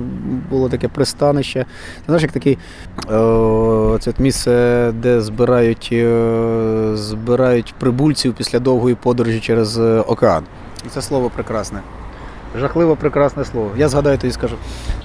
було 0.50 0.68
таке 0.68 0.88
пристанище. 0.88 1.66
Знаєш, 2.06 2.22
як 2.22 2.32
такий 2.32 2.58
е, 2.98 3.98
це 4.00 4.12
місце, 4.18 4.92
де 5.02 5.20
збирають, 5.20 5.88
е, 5.92 6.90
збирають 6.94 7.74
прибульців 7.78 8.34
після 8.34 8.58
довгої 8.58 8.94
подорожі 8.94 9.40
через 9.40 9.78
е, 9.78 10.00
океан. 10.00 10.44
І 10.86 10.88
це 10.88 11.02
слово 11.02 11.30
прекрасне. 11.34 11.80
Жахливо 12.60 12.96
прекрасне 12.96 13.44
слово. 13.44 13.70
Я 13.76 13.88
згадаю 13.88 14.18
то 14.18 14.26
і 14.26 14.30
скажу. 14.30 14.56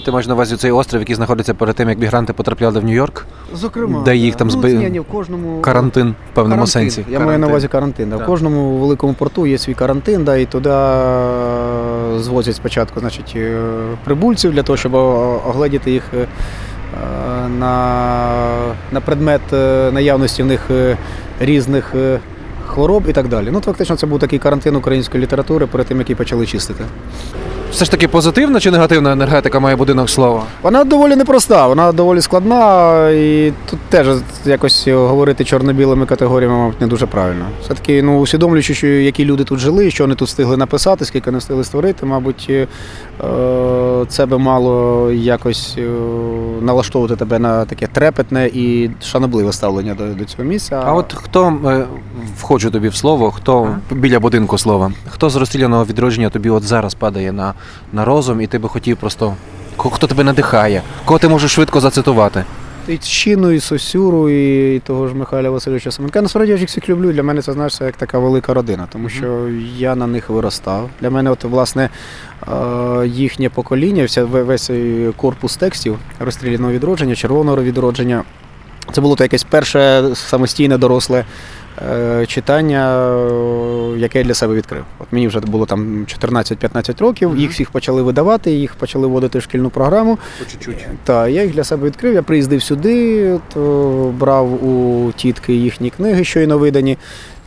Ти 0.05 0.11
маєш 0.11 0.27
на 0.27 0.33
увазі 0.33 0.55
цей 0.55 0.71
острів, 0.71 0.99
який 0.99 1.15
знаходиться 1.15 1.53
перед 1.53 1.75
тим, 1.75 1.89
як 1.89 1.99
мігранти 1.99 2.33
потрапляли 2.33 2.79
в 2.79 2.83
Нью-Йорк? 2.83 3.25
Зокрема, 3.53 4.01
Де 4.01 4.15
їх 4.15 4.35
там 4.35 4.47
ну, 4.47 4.67
ні, 4.67 4.89
ні, 4.89 4.99
в 4.99 5.03
кожному 5.03 5.61
Карантин 5.61 6.15
в 6.31 6.35
певному 6.35 6.65
Карантин. 6.65 6.91
сенсі. 6.91 7.05
Я 7.09 7.19
маю 7.19 7.39
на 7.39 7.47
увазі 7.47 7.67
карантин. 7.67 8.09
Да. 8.09 8.17
В 8.17 8.25
кожному 8.25 8.77
великому 8.77 9.13
порту 9.13 9.45
є 9.45 9.57
свій 9.57 9.73
карантин, 9.73 10.23
да, 10.23 10.37
і 10.37 10.45
туди 10.45 10.69
е, 10.69 12.19
звозять 12.19 12.55
спочатку 12.55 12.99
значить, 12.99 13.33
е, 13.35 13.61
прибульців 14.03 14.51
для 14.51 14.63
того, 14.63 14.77
щоб 14.77 14.93
огледіти 14.93 15.91
їх 15.91 16.03
е, 16.13 16.27
на, 17.59 18.27
на 18.91 19.01
предмет 19.01 19.41
наявності 19.93 20.43
в 20.43 20.45
них 20.45 20.61
різних 21.39 21.95
хвороб 22.71 23.03
і 23.09 23.13
так 23.13 23.27
далі. 23.27 23.49
Ну, 23.51 23.61
фактично, 23.61 23.95
це 23.95 24.07
був 24.07 24.19
такий 24.19 24.39
карантин 24.39 24.75
української 24.75 25.23
літератури 25.23 25.65
перед 25.65 25.87
тим, 25.87 25.97
як 25.99 26.09
її 26.09 26.15
почали 26.15 26.45
чистити. 26.45 26.83
Все 27.71 27.85
ж 27.85 27.91
таки 27.91 28.07
позитивна 28.07 28.59
чи 28.59 28.71
негативна 28.71 29.11
енергетика 29.11 29.59
має 29.59 29.75
будинок 29.75 30.09
слова? 30.09 30.43
Вона 30.61 30.83
доволі 30.83 31.15
непроста, 31.15 31.67
вона 31.67 31.91
доволі 31.91 32.21
складна, 32.21 33.09
і 33.09 33.53
тут 33.69 33.79
теж 33.89 34.07
якось 34.45 34.87
говорити 34.87 35.45
чорно-білими 35.45 36.05
категоріями, 36.05 36.57
мабуть, 36.57 36.81
не 36.81 36.87
дуже 36.87 37.05
правильно. 37.05 37.45
Все-таки, 37.63 38.03
ну, 38.03 38.19
усвідомлюючи, 38.19 38.73
що 38.73 38.87
які 38.87 39.25
люди 39.25 39.43
тут 39.43 39.59
жили, 39.59 39.91
що 39.91 40.03
вони 40.03 40.15
тут 40.15 40.27
встигли 40.27 40.57
написати, 40.57 41.05
скільки 41.05 41.31
не 41.31 41.37
встигли 41.37 41.63
створити, 41.63 42.05
мабуть, 42.05 42.47
е, 42.49 42.67
це 44.07 44.25
би 44.25 44.37
мало 44.37 45.11
якось 45.11 45.75
е, 45.77 45.81
налаштовувати 46.61 47.15
тебе 47.15 47.39
на 47.39 47.65
таке 47.65 47.87
трепетне 47.87 48.47
і 48.53 48.89
шанобливе 49.03 49.53
ставлення 49.53 49.93
до, 49.93 50.05
до 50.07 50.25
цього 50.25 50.43
місця. 50.43 50.83
А 50.85 50.93
от 50.93 51.13
хто 51.13 51.47
е, 51.65 51.85
входжу 52.37 52.69
тобі 52.69 52.87
в 52.87 52.95
слово, 52.95 53.31
хто 53.31 53.75
біля 53.91 54.19
будинку 54.19 54.57
слова, 54.57 54.91
хто 55.09 55.29
з 55.29 55.35
розстріляного 55.35 55.85
відродження 55.85 56.29
тобі 56.29 56.49
от 56.49 56.63
зараз 56.63 56.93
падає 56.93 57.31
на, 57.31 57.53
на 57.93 58.05
розум, 58.05 58.41
і 58.41 58.47
ти 58.47 58.59
би 58.59 58.69
хотів 58.69 58.97
просто. 58.97 59.35
Хто 59.77 60.07
тебе 60.07 60.23
надихає, 60.23 60.81
кого 61.05 61.19
ти 61.19 61.27
можеш 61.27 61.51
швидко 61.51 61.79
зацитувати? 61.79 62.43
І 62.87 62.97
Щину, 63.03 63.51
і 63.51 63.59
Сосюру, 63.59 64.29
і 64.29 64.79
того 64.79 65.07
ж 65.07 65.15
Михайла 65.15 65.49
Васильовича 65.49 65.91
Семенка. 65.91 66.21
Насправді 66.21 66.51
я 66.51 66.57
їх 66.57 66.69
всіх 66.69 66.89
люблю. 66.89 67.11
Для 67.13 67.23
мене 67.23 67.41
це 67.41 67.53
знаєш, 67.53 67.75
це 67.75 67.85
як 67.85 67.95
така 67.95 68.19
велика 68.19 68.53
родина, 68.53 68.87
тому 68.91 69.09
що 69.09 69.49
я 69.77 69.95
на 69.95 70.07
них 70.07 70.29
виростав. 70.29 70.89
Для 71.01 71.09
мене, 71.09 71.31
от 71.31 71.43
власне, 71.43 71.89
е, 72.47 73.07
їхнє 73.07 73.49
покоління, 73.49 74.05
вся 74.05 74.23
весь 74.23 74.63
цей 74.63 75.11
корпус 75.11 75.57
текстів 75.57 75.97
розстріляного 76.19 76.73
відродження, 76.73 77.15
червоного 77.15 77.63
відродження. 77.63 78.23
Це 78.91 79.01
було 79.01 79.15
то 79.15 79.23
якесь 79.23 79.43
перше 79.43 80.03
самостійне 80.13 80.77
доросле 80.77 81.19
е, 81.19 81.25
читання, 82.27 83.07
е, 83.95 83.99
яке 83.99 84.17
я 84.19 84.23
для 84.25 84.33
себе 84.33 84.55
відкрив. 84.55 84.83
От 84.99 85.07
мені 85.11 85.27
вже 85.27 85.39
було 85.39 85.65
там 85.65 86.05
14-15 86.05 87.01
років, 87.01 87.37
їх 87.37 87.51
всіх 87.51 87.71
почали 87.71 88.01
видавати, 88.01 88.51
їх 88.51 88.75
почали 88.75 89.07
вводити 89.07 89.39
в 89.39 89.41
шкільну 89.41 89.69
програму. 89.69 90.17
По 90.39 90.45
чуть-чуть. 90.51 90.85
Так, 91.03 91.29
я 91.29 91.43
їх 91.43 91.53
для 91.53 91.63
себе 91.63 91.87
відкрив. 91.87 92.13
Я 92.13 92.21
приїздив 92.23 92.63
сюди, 92.63 93.29
от, 93.31 93.57
о, 93.57 94.11
брав 94.19 94.63
у 94.67 95.11
тітки 95.15 95.53
їхні 95.53 95.89
книги, 95.89 96.23
щойно 96.23 96.57
видані. 96.57 96.97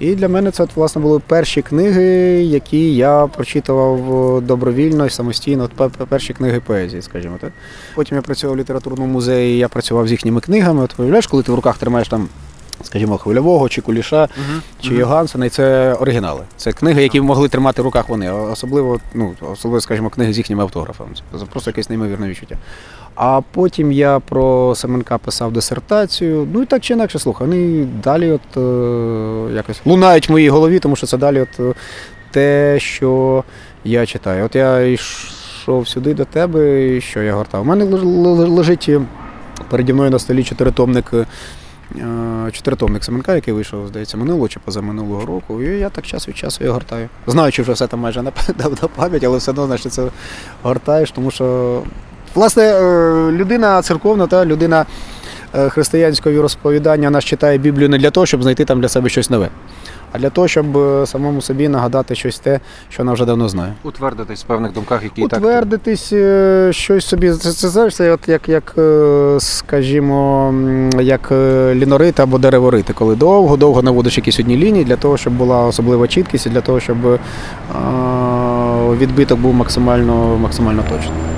І 0.00 0.14
для 0.14 0.28
мене 0.28 0.50
це 0.50 0.62
от, 0.62 0.70
власне 0.76 1.02
були 1.02 1.18
перші 1.26 1.62
книги, 1.62 2.02
які 2.42 2.94
я 2.94 3.26
прочитував 3.26 4.40
добровільно 4.42 5.06
і 5.06 5.10
самостійно. 5.10 5.64
От 5.64 5.72
пе- 5.72 5.88
пе- 5.98 6.04
перші 6.06 6.32
книги 6.32 6.60
поезії, 6.60 7.02
скажімо 7.02 7.36
так. 7.40 7.52
Потім 7.94 8.16
я 8.16 8.22
працював 8.22 8.56
в 8.56 8.58
літературному 8.60 9.12
музеї, 9.12 9.58
я 9.58 9.68
працював 9.68 10.08
з 10.08 10.10
їхніми 10.10 10.40
книгами. 10.40 10.82
От 10.84 10.94
уявляєш, 10.98 11.26
коли 11.26 11.42
ти 11.42 11.52
в 11.52 11.54
руках 11.54 11.78
тримаєш 11.78 12.08
там. 12.08 12.28
Скажімо, 12.84 13.18
Хвильового 13.18 13.68
чи 13.68 13.80
Куліша, 13.80 14.28
чи 14.80 14.94
Йогансена, 14.94 15.46
і 15.46 15.48
це 15.48 15.94
оригінали. 15.94 16.40
Це 16.56 16.72
книги, 16.72 17.02
які 17.02 17.20
могли 17.20 17.48
тримати 17.48 17.82
в 17.82 17.84
руках 17.84 18.08
вони. 18.08 18.30
Особливо, 18.32 19.00
ну, 19.14 19.34
особливо, 19.52 19.80
скажімо, 19.80 20.10
книги 20.10 20.32
з 20.32 20.38
їхніми 20.38 20.62
автографами. 20.62 21.10
Це 21.38 21.44
просто 21.44 21.70
якесь 21.70 21.88
неймовірне 21.90 22.28
відчуття. 22.28 22.56
А 23.14 23.40
потім 23.52 23.92
я 23.92 24.18
про 24.20 24.74
Семенка 24.74 25.18
писав 25.18 25.52
дисертацію. 25.52 26.48
Ну 26.52 26.62
і 26.62 26.66
так 26.66 26.82
чи 26.82 26.94
інакше, 26.94 27.18
слухай, 27.18 27.46
вони 27.46 27.86
далі 28.04 28.30
от 28.30 28.56
е, 28.56 29.54
якось 29.54 29.80
лунають 29.84 30.28
в 30.28 30.32
моїй 30.32 30.48
голові, 30.48 30.78
тому 30.78 30.96
що 30.96 31.06
це 31.06 31.16
далі 31.18 31.40
от 31.40 31.60
е, 31.60 31.74
те, 32.30 32.76
що 32.80 33.44
я 33.84 34.06
читаю. 34.06 34.44
От 34.44 34.54
я 34.56 34.80
йшов 34.80 35.88
сюди 35.88 36.14
до 36.14 36.24
тебе, 36.24 36.86
і 36.96 37.00
що 37.00 37.22
я 37.22 37.34
гортав. 37.34 37.62
У 37.62 37.64
мене 37.64 37.84
леж- 37.84 38.02
леж- 38.04 38.48
лежить 38.48 38.90
переді 39.70 39.92
мною 39.92 40.10
на 40.10 40.18
столі 40.18 40.44
чотиритомник. 40.44 41.04
е, 41.14 41.26
Чотиритомник 42.52 43.04
Семенка, 43.04 43.34
який 43.34 43.54
вийшов, 43.54 43.88
здається, 43.88 44.16
минулого 44.16 44.48
чи 44.48 44.60
позаминулого 44.60 45.26
року, 45.26 45.62
і 45.62 45.78
я 45.78 45.88
так 45.88 46.06
час 46.06 46.28
від 46.28 46.36
часу 46.36 46.64
його 46.64 46.74
гортаю. 46.74 47.08
Знаючи 47.26 47.62
вже 47.62 47.72
все 47.72 47.86
там 47.86 48.00
майже 48.00 48.22
на, 48.22 48.30
пам'ять, 48.96 49.24
але 49.24 49.38
все 49.38 49.50
одно 49.50 49.66
значить, 49.66 49.92
це 49.92 50.08
гортаєш, 50.62 51.10
тому 51.10 51.30
що 51.30 51.82
Власне, 52.34 52.62
е, 52.62 53.32
людина 53.32 53.82
церковна 53.82 54.26
та 54.26 54.46
людина 54.46 54.86
е, 55.54 55.68
християнського 55.68 56.42
розповідання 56.42 57.08
вона 57.08 57.20
читає 57.20 57.58
Біблію 57.58 57.88
не 57.88 57.98
для 57.98 58.10
того, 58.10 58.26
щоб 58.26 58.42
знайти 58.42 58.64
там 58.64 58.80
для 58.80 58.88
себе 58.88 59.08
щось 59.08 59.30
нове, 59.30 59.48
а 60.14 60.18
для 60.18 60.30
того, 60.30 60.48
щоб 60.48 60.76
е, 60.76 61.06
самому 61.06 61.42
собі 61.42 61.68
нагадати 61.68 62.14
щось 62.14 62.38
те, 62.38 62.60
що 62.88 63.02
вона 63.02 63.12
вже 63.12 63.24
давно 63.24 63.48
знає. 63.48 63.72
Утвердитись 63.82 64.44
в 64.44 64.46
певних 64.46 64.72
думках, 64.72 65.02
які 65.02 65.22
і 65.22 65.28
так. 65.28 65.38
Утвердитись, 65.40 66.12
е, 66.12 66.68
щось 66.72 67.06
собі. 67.06 67.32
Це, 67.32 67.52
це 67.52 67.68
знаєш, 67.68 67.94
це 67.94 68.12
от 68.12 68.28
як, 68.28 68.48
як 68.48 68.74
е, 68.78 69.36
скажімо, 69.40 70.54
як 71.00 71.32
лінорити 71.74 72.22
або 72.22 72.38
дереворити, 72.38 72.92
коли 72.92 73.16
довго-довго 73.16 73.82
наводиш 73.82 74.16
якісь 74.16 74.40
одні 74.40 74.56
лінії 74.56 74.84
для 74.84 74.96
того, 74.96 75.16
щоб 75.16 75.32
була 75.32 75.64
особлива 75.64 76.08
чіткість 76.08 76.46
і 76.46 76.50
для 76.50 76.60
того, 76.60 76.80
щоб 76.80 76.96
відбиток 78.98 79.38
був 79.38 79.54
максимально, 79.54 80.38
максимально 80.38 80.82
точний. 80.82 81.33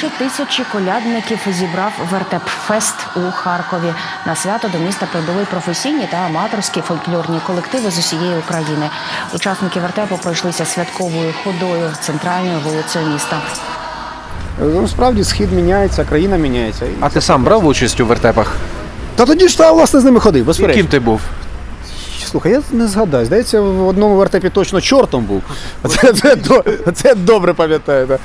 Більше 0.00 0.18
тисячі 0.18 0.64
колядників 0.72 1.38
зібрав 1.50 1.92
вертепфест 2.10 2.94
у 3.16 3.30
Харкові. 3.30 3.94
На 4.26 4.34
свято 4.36 4.68
до 4.68 4.78
міста 4.78 5.06
прибули 5.12 5.46
професійні 5.50 6.08
та 6.10 6.16
аматорські 6.16 6.80
фольклорні 6.80 7.40
колективи 7.46 7.90
з 7.90 7.98
усієї 7.98 8.38
України. 8.38 8.90
Учасники 9.34 9.80
вертепу 9.80 10.18
пройшлися 10.22 10.64
святковою 10.64 11.34
ходою 11.44 11.90
центральною 12.00 12.58
вулицею 12.60 13.06
міста. 13.06 13.42
Ну, 14.60 14.88
справді 14.88 15.24
схід 15.24 15.52
міняється, 15.52 16.04
країна 16.04 16.36
міняється. 16.36 16.86
А 17.00 17.08
ти 17.08 17.20
сам 17.20 17.44
брав 17.44 17.66
участь 17.66 18.00
у 18.00 18.06
вертепах? 18.06 18.56
Та 19.16 19.26
тоді 19.26 19.48
ж 19.48 19.58
та, 19.58 19.72
власне 19.72 20.00
з 20.00 20.04
ними 20.04 20.20
ходив, 20.20 20.44
безперечно. 20.44 20.76
Яким 20.76 20.90
ти 20.90 20.98
був? 21.00 21.20
Слухай, 22.30 22.52
я 22.52 22.62
не 22.72 22.88
згадаю. 22.88 23.26
Здається, 23.26 23.60
в 23.60 23.88
одному 23.88 24.16
вертепі 24.16 24.50
точно 24.50 24.80
чортом 24.80 25.24
був. 25.24 25.42
Це, 25.88 26.12
це, 26.12 26.36
це 26.94 27.14
добре 27.14 27.54
пам'ятаю. 27.54 28.06
Да. 28.06 28.18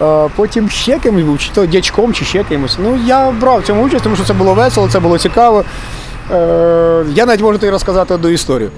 А, 0.00 0.28
потім 0.36 0.70
ще 0.70 0.98
кимось 0.98 1.24
був, 1.24 1.38
чи 1.38 1.50
то 1.54 1.66
дячком, 1.66 2.12
чи 2.12 2.24
ще 2.24 2.44
кимось. 2.44 2.76
Ну, 2.82 2.98
я 3.06 3.30
брав 3.30 3.60
в 3.60 3.66
цьому 3.66 3.82
участь, 3.82 4.04
тому 4.04 4.16
що 4.16 4.24
це 4.24 4.32
було 4.32 4.54
весело, 4.54 4.88
це 4.88 5.00
було 5.00 5.18
цікаво. 5.18 5.64
Е, 6.30 7.04
я 7.14 7.26
навіть 7.26 7.40
можу 7.40 7.58
тобі 7.58 7.72
розказати 7.72 8.14
одну 8.14 8.28
історію. 8.28 8.70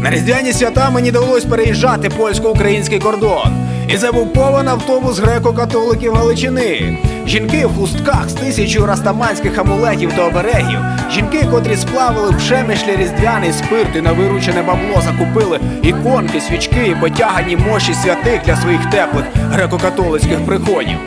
На 0.00 0.10
різдвяні 0.10 0.52
свята 0.52 0.90
мені 0.90 1.10
довелось 1.10 1.44
переїжджати 1.44 2.10
польсько-український 2.10 2.98
кордон. 2.98 3.68
І 3.88 3.96
повен 4.34 4.68
автобус 4.68 5.20
греко-католиків 5.20 6.14
Галичини. 6.14 6.98
Жінки 7.26 7.66
в 7.66 7.76
хустках 7.76 8.28
з 8.28 8.32
тисячу 8.32 8.86
растаманських 8.86 9.58
амулетів 9.58 10.12
та 10.12 10.26
оберегів. 10.26 10.78
Жінки, 11.10 11.46
котрі 11.50 11.76
сплавили 11.76 12.32
пшемишлі 12.32 12.96
різдвяний 12.96 13.52
спирт 13.52 13.96
і 13.96 14.00
на 14.00 14.12
виручене 14.12 14.62
бабло 14.62 15.02
закупили 15.02 15.60
іконки, 15.82 16.40
свічки 16.40 16.86
і 16.86 17.00
потягані 17.00 17.56
мощі 17.56 17.94
святих 17.94 18.42
для 18.46 18.56
своїх 18.56 18.90
теплих 18.90 19.24
греко-католицьких 19.54 20.46
приходів. 20.46 20.98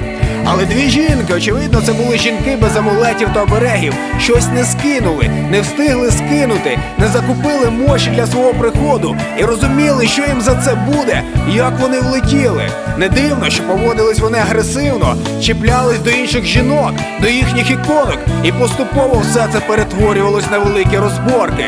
Але 0.45 0.65
дві 0.65 0.89
жінки, 0.89 1.33
очевидно, 1.33 1.81
це 1.81 1.93
були 1.93 2.17
жінки 2.17 2.57
без 2.62 2.77
амулетів 2.77 3.29
та 3.33 3.43
оберегів. 3.43 3.93
Щось 4.19 4.48
не 4.48 4.63
скинули, 4.63 5.29
не 5.51 5.62
встигли 5.62 6.12
скинути, 6.12 6.79
не 6.98 7.07
закупили 7.07 7.69
мощі 7.69 8.10
для 8.10 8.27
свого 8.27 8.53
приходу 8.53 9.15
і 9.39 9.43
розуміли, 9.43 10.07
що 10.07 10.21
їм 10.21 10.41
за 10.41 10.55
це 10.55 10.75
буде, 10.75 11.24
як 11.53 11.79
вони 11.79 12.00
влетіли. 12.00 12.63
Не 12.98 13.10
дивно, 13.10 13.50
що 13.50 13.63
поводились 13.63 14.19
вони 14.19 14.38
агресивно, 14.38 15.15
чіплялись 15.41 16.00
до 16.00 16.10
інших 16.10 16.45
жінок, 16.45 16.91
до 17.21 17.27
їхніх 17.27 17.71
іконок, 17.71 18.19
і 18.43 18.51
поступово 18.51 19.21
все 19.29 19.48
це 19.53 19.60
перетворювалось 19.60 20.51
на 20.51 20.60
великі 20.60 20.98
розборки. 20.98 21.65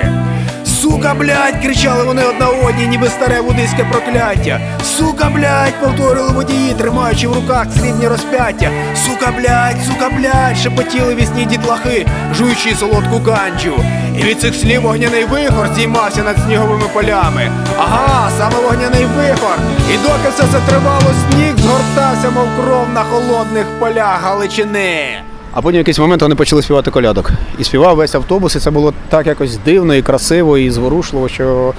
Сука, 0.65 1.13
блядь, 1.13 1.61
кричали 1.61 2.03
вони 2.03 2.23
одна 2.23 2.47
одній, 2.47 2.87
ніби 2.87 3.07
старе 3.07 3.41
буддийське 3.41 3.83
прокляття. 3.91 4.59
Сука, 4.83 5.29
блядь, 5.35 5.81
повторили 5.81 6.31
водії, 6.31 6.73
тримаючи 6.73 7.27
в 7.27 7.33
руках 7.33 7.67
срібні 7.77 8.07
розп'яття. 8.07 8.69
Сука, 8.95 9.31
блядь, 9.37 9.77
сука, 9.87 10.09
блядь, 10.09 10.57
шепотіли 10.57 11.15
вісні 11.15 11.45
дітлахи, 11.45 12.07
жуючи 12.37 12.75
солодку 12.75 13.31
ганджу. 13.31 13.83
І 14.19 14.23
від 14.23 14.41
цих 14.41 14.55
слів 14.55 14.81
вогняний 14.81 15.25
вихор 15.25 15.67
здіймався 15.73 16.23
над 16.23 16.37
сніговими 16.45 16.85
полями. 16.93 17.51
Ага, 17.77 18.29
саме 18.37 18.55
вогняний 18.55 19.05
вихор. 19.05 19.57
І 19.93 19.97
доки 19.97 20.29
все 20.35 20.43
це 20.51 20.59
тривало, 20.69 21.11
сніг 21.31 21.57
згортався, 21.57 22.29
мов 22.29 22.47
кров 22.57 22.87
на 22.93 23.03
холодних 23.03 23.65
полях 23.79 24.21
Галичини. 24.23 25.23
А 25.53 25.61
потім 25.61 25.77
в 25.77 25.81
якийсь 25.81 25.99
момент 25.99 26.21
вони 26.21 26.35
почали 26.35 26.61
співати 26.61 26.91
колядок. 26.91 27.31
І 27.59 27.63
співав 27.63 27.95
весь 27.95 28.15
автобус, 28.15 28.55
і 28.55 28.59
це 28.59 28.71
було 28.71 28.93
так 29.09 29.27
якось 29.27 29.57
дивно 29.65 29.95
і 29.95 30.01
красиво, 30.01 30.57
і 30.57 30.69
зворушливо, 30.71 31.29
що, 31.29 31.73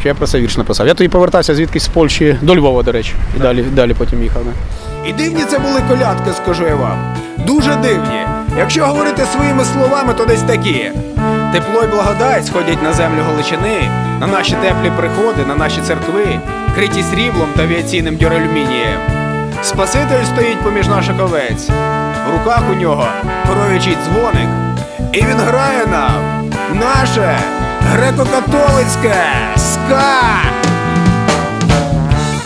що 0.00 0.08
я 0.08 0.14
про 0.14 0.26
це 0.26 0.40
вірш 0.40 0.56
написав. 0.56 0.86
Я 0.86 0.94
тоді 0.94 1.08
повертався 1.08 1.54
звідкись 1.54 1.82
з 1.82 1.88
Польщі 1.88 2.36
до 2.42 2.56
Львова, 2.56 2.82
до 2.82 2.92
речі, 2.92 3.14
і 3.36 3.40
далі, 3.40 3.62
далі 3.62 3.94
потім 3.98 4.22
їхав. 4.22 4.42
І 5.08 5.12
дивні 5.12 5.44
це 5.44 5.58
були 5.58 5.80
колядки, 5.88 6.30
скажу 6.42 6.66
я 6.66 6.74
вам. 6.74 7.16
Дуже 7.46 7.76
дивні. 7.76 8.20
Якщо 8.58 8.86
говорити 8.86 9.22
своїми 9.24 9.64
словами, 9.64 10.14
то 10.14 10.24
десь 10.24 10.42
такі. 10.42 10.90
Тепло 11.52 11.82
й 11.82 11.86
благодать 11.86 12.46
сходять 12.46 12.82
на 12.82 12.92
землю 12.92 13.22
Галичини, 13.30 13.90
на 14.20 14.26
наші 14.26 14.52
теплі 14.52 14.92
приходи, 14.98 15.46
на 15.48 15.54
наші 15.54 15.80
церкви, 15.80 16.40
криті 16.74 17.02
сріблом 17.02 17.48
та 17.56 17.62
авіаційним 17.62 18.16
дюральмінієм. 18.16 19.00
Спаситель 19.62 20.24
стоїть 20.34 20.60
поміж 20.60 20.88
наших 20.88 21.20
овець. 21.20 21.70
В 22.28 22.32
руках 22.32 22.62
у 22.72 22.74
нього 22.74 23.06
коров'ячий 23.48 23.96
дзвоник. 24.04 24.48
І 25.12 25.18
він 25.18 25.38
грає 25.38 25.86
нам 25.86 26.50
наше 26.74 27.38
греко-католицьке 27.92 29.14
ска. 29.56 30.40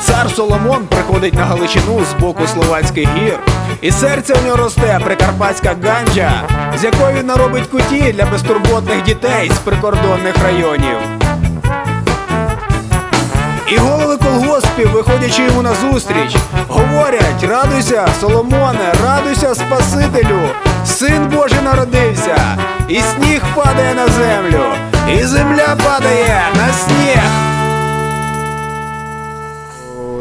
Цар 0.01 0.31
Соломон 0.31 0.87
приходить 0.87 1.35
на 1.35 1.45
Галичину 1.45 2.01
з 2.11 2.21
боку 2.21 2.47
Словацьких 2.47 3.09
гір, 3.17 3.39
і 3.81 3.91
серце 3.91 4.35
в 4.35 4.47
нього 4.47 4.57
росте 4.57 5.01
прикарпатська 5.05 5.77
ганджа, 5.85 6.33
з 6.79 6.85
якої 6.85 7.15
він 7.15 7.27
наробить 7.27 7.67
куті 7.67 8.13
для 8.13 8.25
безтурботних 8.25 9.03
дітей 9.03 9.51
з 9.55 9.59
прикордонних 9.59 10.35
районів. 10.45 11.18
І 13.73 13.77
голови 13.77 14.17
колгоспів, 14.17 14.91
виходячи 14.91 15.43
йому 15.43 15.63
на 15.63 15.75
зустріч, 15.75 16.37
говорять: 16.69 17.45
радуйся, 17.49 18.09
Соломоне, 18.21 18.93
радуйся, 19.05 19.55
Спасителю, 19.55 20.41
син 20.85 21.29
Божий 21.29 21.63
народився, 21.65 22.59
і 22.89 23.01
сніг 23.01 23.43
падає 23.57 23.95
на 23.95 24.09
землю, 24.09 24.65
і 25.13 25.23
земля 25.25 25.77
падає 25.85 26.43
на 26.57 26.73
сніг. 26.73 27.23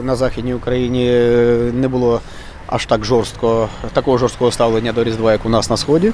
на 0.04 0.16
Західній 0.16 0.54
Україні 0.54 1.10
е, 1.12 1.72
не 1.74 1.88
було 1.88 2.22
аж 2.68 2.86
так 2.86 3.06
жорстко, 3.06 3.70
такого 3.94 4.18
жорсткого 4.18 4.52
ставлення 4.52 4.94
до 4.94 5.04
Різдва, 5.04 5.32
як 5.32 5.46
у 5.46 5.50
нас 5.50 5.70
на 5.70 5.78
Сході. 5.78 6.12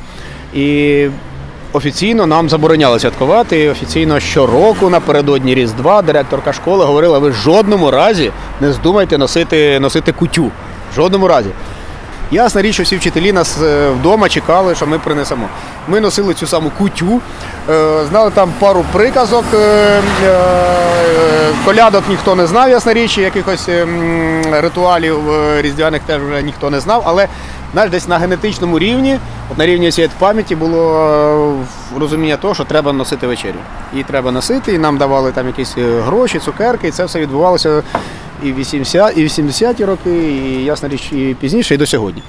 І 0.53 1.07
офіційно 1.73 2.25
нам 2.25 2.49
забороняли 2.49 2.99
святкувати. 2.99 3.59
І 3.59 3.69
офіційно 3.69 4.19
щороку 4.19 4.89
напередодні 4.89 5.55
Різдва 5.55 6.01
директорка 6.01 6.53
школи 6.53 6.85
говорила: 6.85 7.19
ви 7.19 7.29
в 7.29 7.33
жодному 7.33 7.91
разі 7.91 8.31
не 8.61 8.73
здумайте 8.73 9.17
носити, 9.17 9.79
носити 9.79 10.11
кутю. 10.11 10.51
В 10.91 10.95
жодному 10.95 11.27
разі. 11.27 11.49
Ясна 12.31 12.61
річ, 12.61 12.73
що 12.73 12.83
всі 12.83 12.97
вчителі 12.97 13.31
нас 13.31 13.61
е, 13.61 13.89
вдома 13.89 14.29
чекали, 14.29 14.75
що 14.75 14.87
ми 14.87 14.99
принесемо. 14.99 15.47
Ми 15.87 15.99
носили 15.99 16.33
цю 16.33 16.47
саму 16.47 16.71
кутю, 16.77 17.21
е, 17.69 18.05
знали 18.09 18.31
там 18.31 18.51
пару 18.59 18.85
приказок, 18.91 19.45
е, 19.53 20.01
колядок 21.65 22.03
ніхто 22.09 22.35
не 22.35 22.47
знав, 22.47 22.69
ясна 22.69 22.93
річ, 22.93 23.17
якихось 23.17 23.69
е, 23.69 23.87
ритуалів 24.51 25.19
різдвяних 25.61 26.01
теж 26.01 26.21
вже 26.21 26.41
ніхто 26.41 26.69
не 26.69 26.79
знав, 26.79 27.03
але 27.05 27.27
знаєш, 27.73 27.91
десь 27.91 28.07
на 28.07 28.17
генетичному 28.17 28.79
рівні, 28.79 29.19
от 29.51 29.57
на 29.57 29.65
рівні 29.65 29.91
цієї 29.91 30.11
пам'яті 30.19 30.55
було 30.55 30.99
е, 31.95 31.99
розуміння 31.99 32.37
того, 32.37 32.53
що 32.53 32.63
треба 32.63 32.93
носити 32.93 33.27
вечерю. 33.27 33.55
Її 33.91 34.03
треба 34.03 34.31
носити, 34.31 34.73
і 34.73 34.77
нам 34.77 34.97
давали 34.97 35.31
там 35.31 35.47
якісь 35.47 35.75
е, 35.77 36.01
гроші, 36.01 36.39
цукерки, 36.39 36.87
і 36.87 36.91
це 36.91 37.05
все 37.05 37.19
відбувалося 37.19 37.83
і 38.43 38.51
в 38.51 38.55
80, 38.55 39.17
і 39.17 39.23
в 39.25 39.27
70-ті 39.27 39.85
роки, 39.85 40.09
і 40.09 40.63
ясна 40.63 40.89
річ, 40.89 41.11
і 41.11 41.35
пізніше, 41.39 41.75
і 41.75 41.77
до 41.77 41.85
сьогодні. 41.85 42.21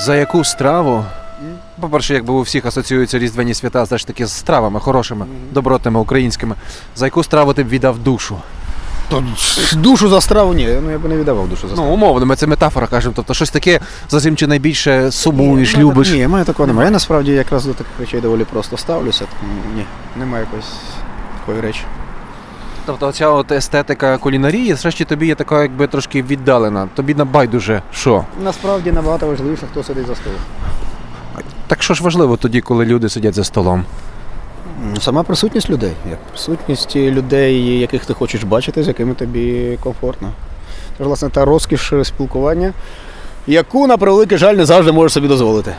За 0.00 0.16
яку 0.16 0.44
страву? 0.44 1.04
По-перше, 1.80 2.14
якби 2.14 2.34
у 2.34 2.40
всіх 2.40 2.66
асоціюються 2.66 3.18
різдвяні 3.18 3.54
свята 3.54 3.84
знаєш, 3.84 4.04
таки 4.04 4.26
з 4.26 4.32
стравами 4.32 4.80
хорошими, 4.80 5.26
добротними, 5.52 6.00
українськими. 6.00 6.54
За 6.96 7.04
яку 7.04 7.22
страву 7.22 7.54
ти 7.54 7.64
б 7.64 7.68
віддав 7.68 7.98
душу? 7.98 8.36
То 9.08 9.24
душу 9.72 10.08
за 10.08 10.20
страву 10.20 10.54
ні, 10.54 10.68
ну 10.82 10.90
я 10.90 10.98
б 10.98 11.04
не 11.04 11.16
віддавав 11.16 11.48
душу 11.48 11.68
за 11.68 11.74
страву. 11.74 11.88
Ну, 11.88 11.94
умовно, 11.94 12.26
ми 12.26 12.36
це 12.36 12.46
метафора 12.46 12.86
кажемо. 12.86 13.12
Тобто 13.16 13.34
щось 13.34 13.50
таке, 13.50 13.80
за 14.08 14.20
чим 14.20 14.36
чи 14.36 14.46
найбільше 14.46 15.12
сумуєш, 15.12 15.76
Ні, 15.76 15.82
любиш. 15.82 16.10
Ні, 16.10 16.26
мене 16.26 16.44
такого 16.44 16.66
немає. 16.66 16.86
Я 16.86 16.90
насправді 16.90 17.32
якраз 17.32 17.64
до 17.64 17.72
таких 17.72 17.92
речей 18.00 18.20
доволі 18.20 18.44
просто 18.44 18.76
ставлюся, 18.76 19.24
тому 19.40 19.52
ні, 19.76 19.84
немає 20.16 20.44
якоїсь 20.44 20.72
такої 21.40 21.60
речі. 21.60 21.82
Тобто 22.86 23.06
оця 23.06 23.28
от 23.28 23.52
естетика 23.52 24.18
кулінарії, 24.18 24.74
зрешті 24.74 25.04
тобі 25.04 25.26
є 25.26 25.34
така, 25.34 25.62
якби 25.62 25.86
трошки 25.86 26.22
віддалена. 26.22 26.88
Тобі 26.94 27.14
на 27.14 27.24
байдуже 27.24 27.82
що? 27.92 28.24
Насправді 28.44 28.92
набагато 28.92 29.26
важливіше, 29.26 29.66
хто 29.70 29.82
сидить 29.82 30.06
за 30.06 30.14
столом. 30.14 30.38
Так 31.66 31.82
що 31.82 31.94
ж 31.94 32.04
важливо 32.04 32.36
тоді, 32.36 32.60
коли 32.60 32.84
люди 32.84 33.08
сидять 33.08 33.34
за 33.34 33.44
столом? 33.44 33.84
Сама 35.00 35.22
присутність 35.22 35.70
людей. 35.70 35.92
Як 36.10 36.18
присутність 36.18 36.96
людей, 36.96 37.78
яких 37.78 38.04
ти 38.04 38.14
хочеш 38.14 38.44
бачити, 38.44 38.82
з 38.82 38.88
якими 38.88 39.14
тобі 39.14 39.78
комфортно. 39.82 40.28
Це 40.98 41.04
ж, 41.04 41.08
власне, 41.08 41.28
та 41.28 41.44
розкіш 41.44 41.92
спілкування, 42.02 42.72
яку, 43.46 43.86
на 43.86 43.96
превеликий 43.96 44.38
жаль, 44.38 44.54
не 44.54 44.66
завжди 44.66 44.92
можеш 44.92 45.12
собі 45.12 45.28
дозволити 45.28 45.74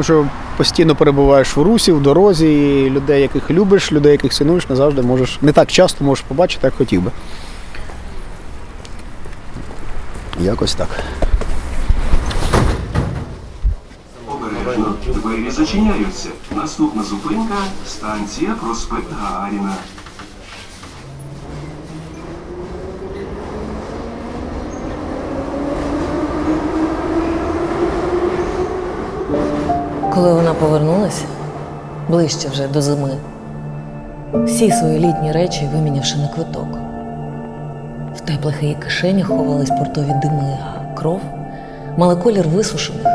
що 0.00 0.26
постійно 0.56 0.94
перебуваєш 0.94 1.56
в 1.56 1.62
русі, 1.62 1.92
в 1.92 2.02
дорозі, 2.02 2.54
і 2.54 2.90
людей, 2.90 3.22
яких 3.22 3.50
любиш, 3.50 3.92
людей, 3.92 4.12
яких 4.12 4.32
цінуєш, 4.32 4.68
не 4.68 4.76
завжди 4.76 5.02
можеш. 5.02 5.38
Не 5.42 5.52
так 5.52 5.72
часто 5.72 6.04
можеш 6.04 6.24
побачити, 6.28 6.66
як 6.66 6.74
хотів 6.74 7.02
би. 7.02 7.10
Якось 10.40 10.74
так. 10.74 10.88
Обережно. 14.28 14.94
Двері 15.06 15.50
зачиняються. 15.50 16.28
Наступна 16.56 17.02
зупинка 17.02 17.54
станція 17.86 18.54
проспект 18.62 19.12
Гагаріна. 19.20 19.74
Повернулася, 30.62 31.24
ближче 32.08 32.48
вже 32.48 32.68
до 32.68 32.82
зими, 32.82 33.10
всі 34.46 34.70
свої 34.70 34.98
літні 34.98 35.32
речі 35.32 35.68
вимінявши 35.74 36.16
на 36.18 36.28
квиток. 36.28 36.78
В 38.16 38.20
теплих 38.20 38.62
її 38.62 38.74
кишенях 38.74 39.26
ховались 39.26 39.70
портові 39.70 40.14
дими, 40.22 40.58
а 40.64 40.94
кров 40.96 41.20
мала 41.96 42.16
колір 42.16 42.48
висушених 42.48 43.06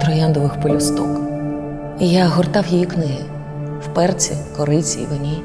трояндових 0.00 0.60
пелюсток. 0.60 1.20
І 2.00 2.08
я 2.08 2.26
гортав 2.26 2.66
її 2.66 2.84
книги 2.84 3.24
в 3.80 3.94
перці, 3.94 4.32
кориці 4.56 4.98
і 5.00 5.06
вині. 5.06 5.42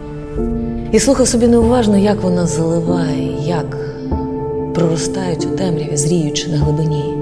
І 0.92 1.00
слухав 1.00 1.28
собі 1.28 1.48
неуважно, 1.48 1.98
як 1.98 2.22
вона 2.22 2.46
заливає, 2.46 3.48
як 3.48 3.78
проростають 4.74 5.46
у 5.46 5.50
темряві, 5.50 5.98
зріючи 5.98 6.52
на 6.52 6.58
глибині, 6.58 7.14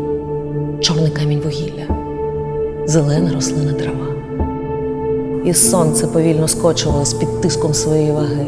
чорний 0.82 1.12
камінь 1.12 1.40
вугілля 1.40 2.04
зелена 2.86 3.34
рослина 3.34 3.74
трава. 3.74 4.23
І 5.46 5.54
сонце 5.54 6.08
повільно 6.08 6.48
скочувалось 6.48 7.14
під 7.14 7.42
тиском 7.42 7.74
своєї 7.74 8.12
ваги. 8.12 8.48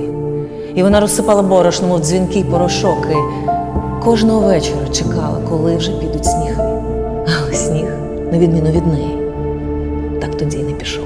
І 0.76 0.84
вона 0.84 1.00
розсипала 1.00 1.42
борошно, 1.42 1.88
мов 1.88 2.00
дзвінкий 2.00 2.44
порошок, 2.44 3.08
і 3.12 3.16
кожного 4.04 4.40
вечора 4.40 4.88
чекала, 4.88 5.42
коли 5.50 5.78
вже 5.78 5.92
підуть 5.92 6.26
сніги. 6.26 6.56
Але 7.28 7.54
сніг, 7.54 7.86
на 8.32 8.38
відміну 8.38 8.72
від 8.72 8.88
неї, 8.88 9.18
так 10.22 10.38
тоді 10.38 10.58
й 10.58 10.64
не 10.64 10.72
пішов. 10.72 11.06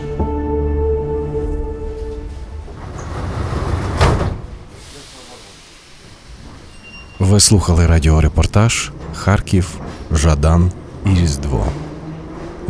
Ви 7.19 7.39
слухали 7.39 7.88
радіорепортаж 7.88 8.91
Харків, 9.15 9.80
Жадан 10.12 10.71
і 11.06 11.10
Різдво. 11.10 11.65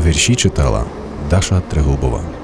Вірші 0.06 0.36
читала 0.36 0.84
Даша 1.30 1.62
Трегубова. 1.70 2.39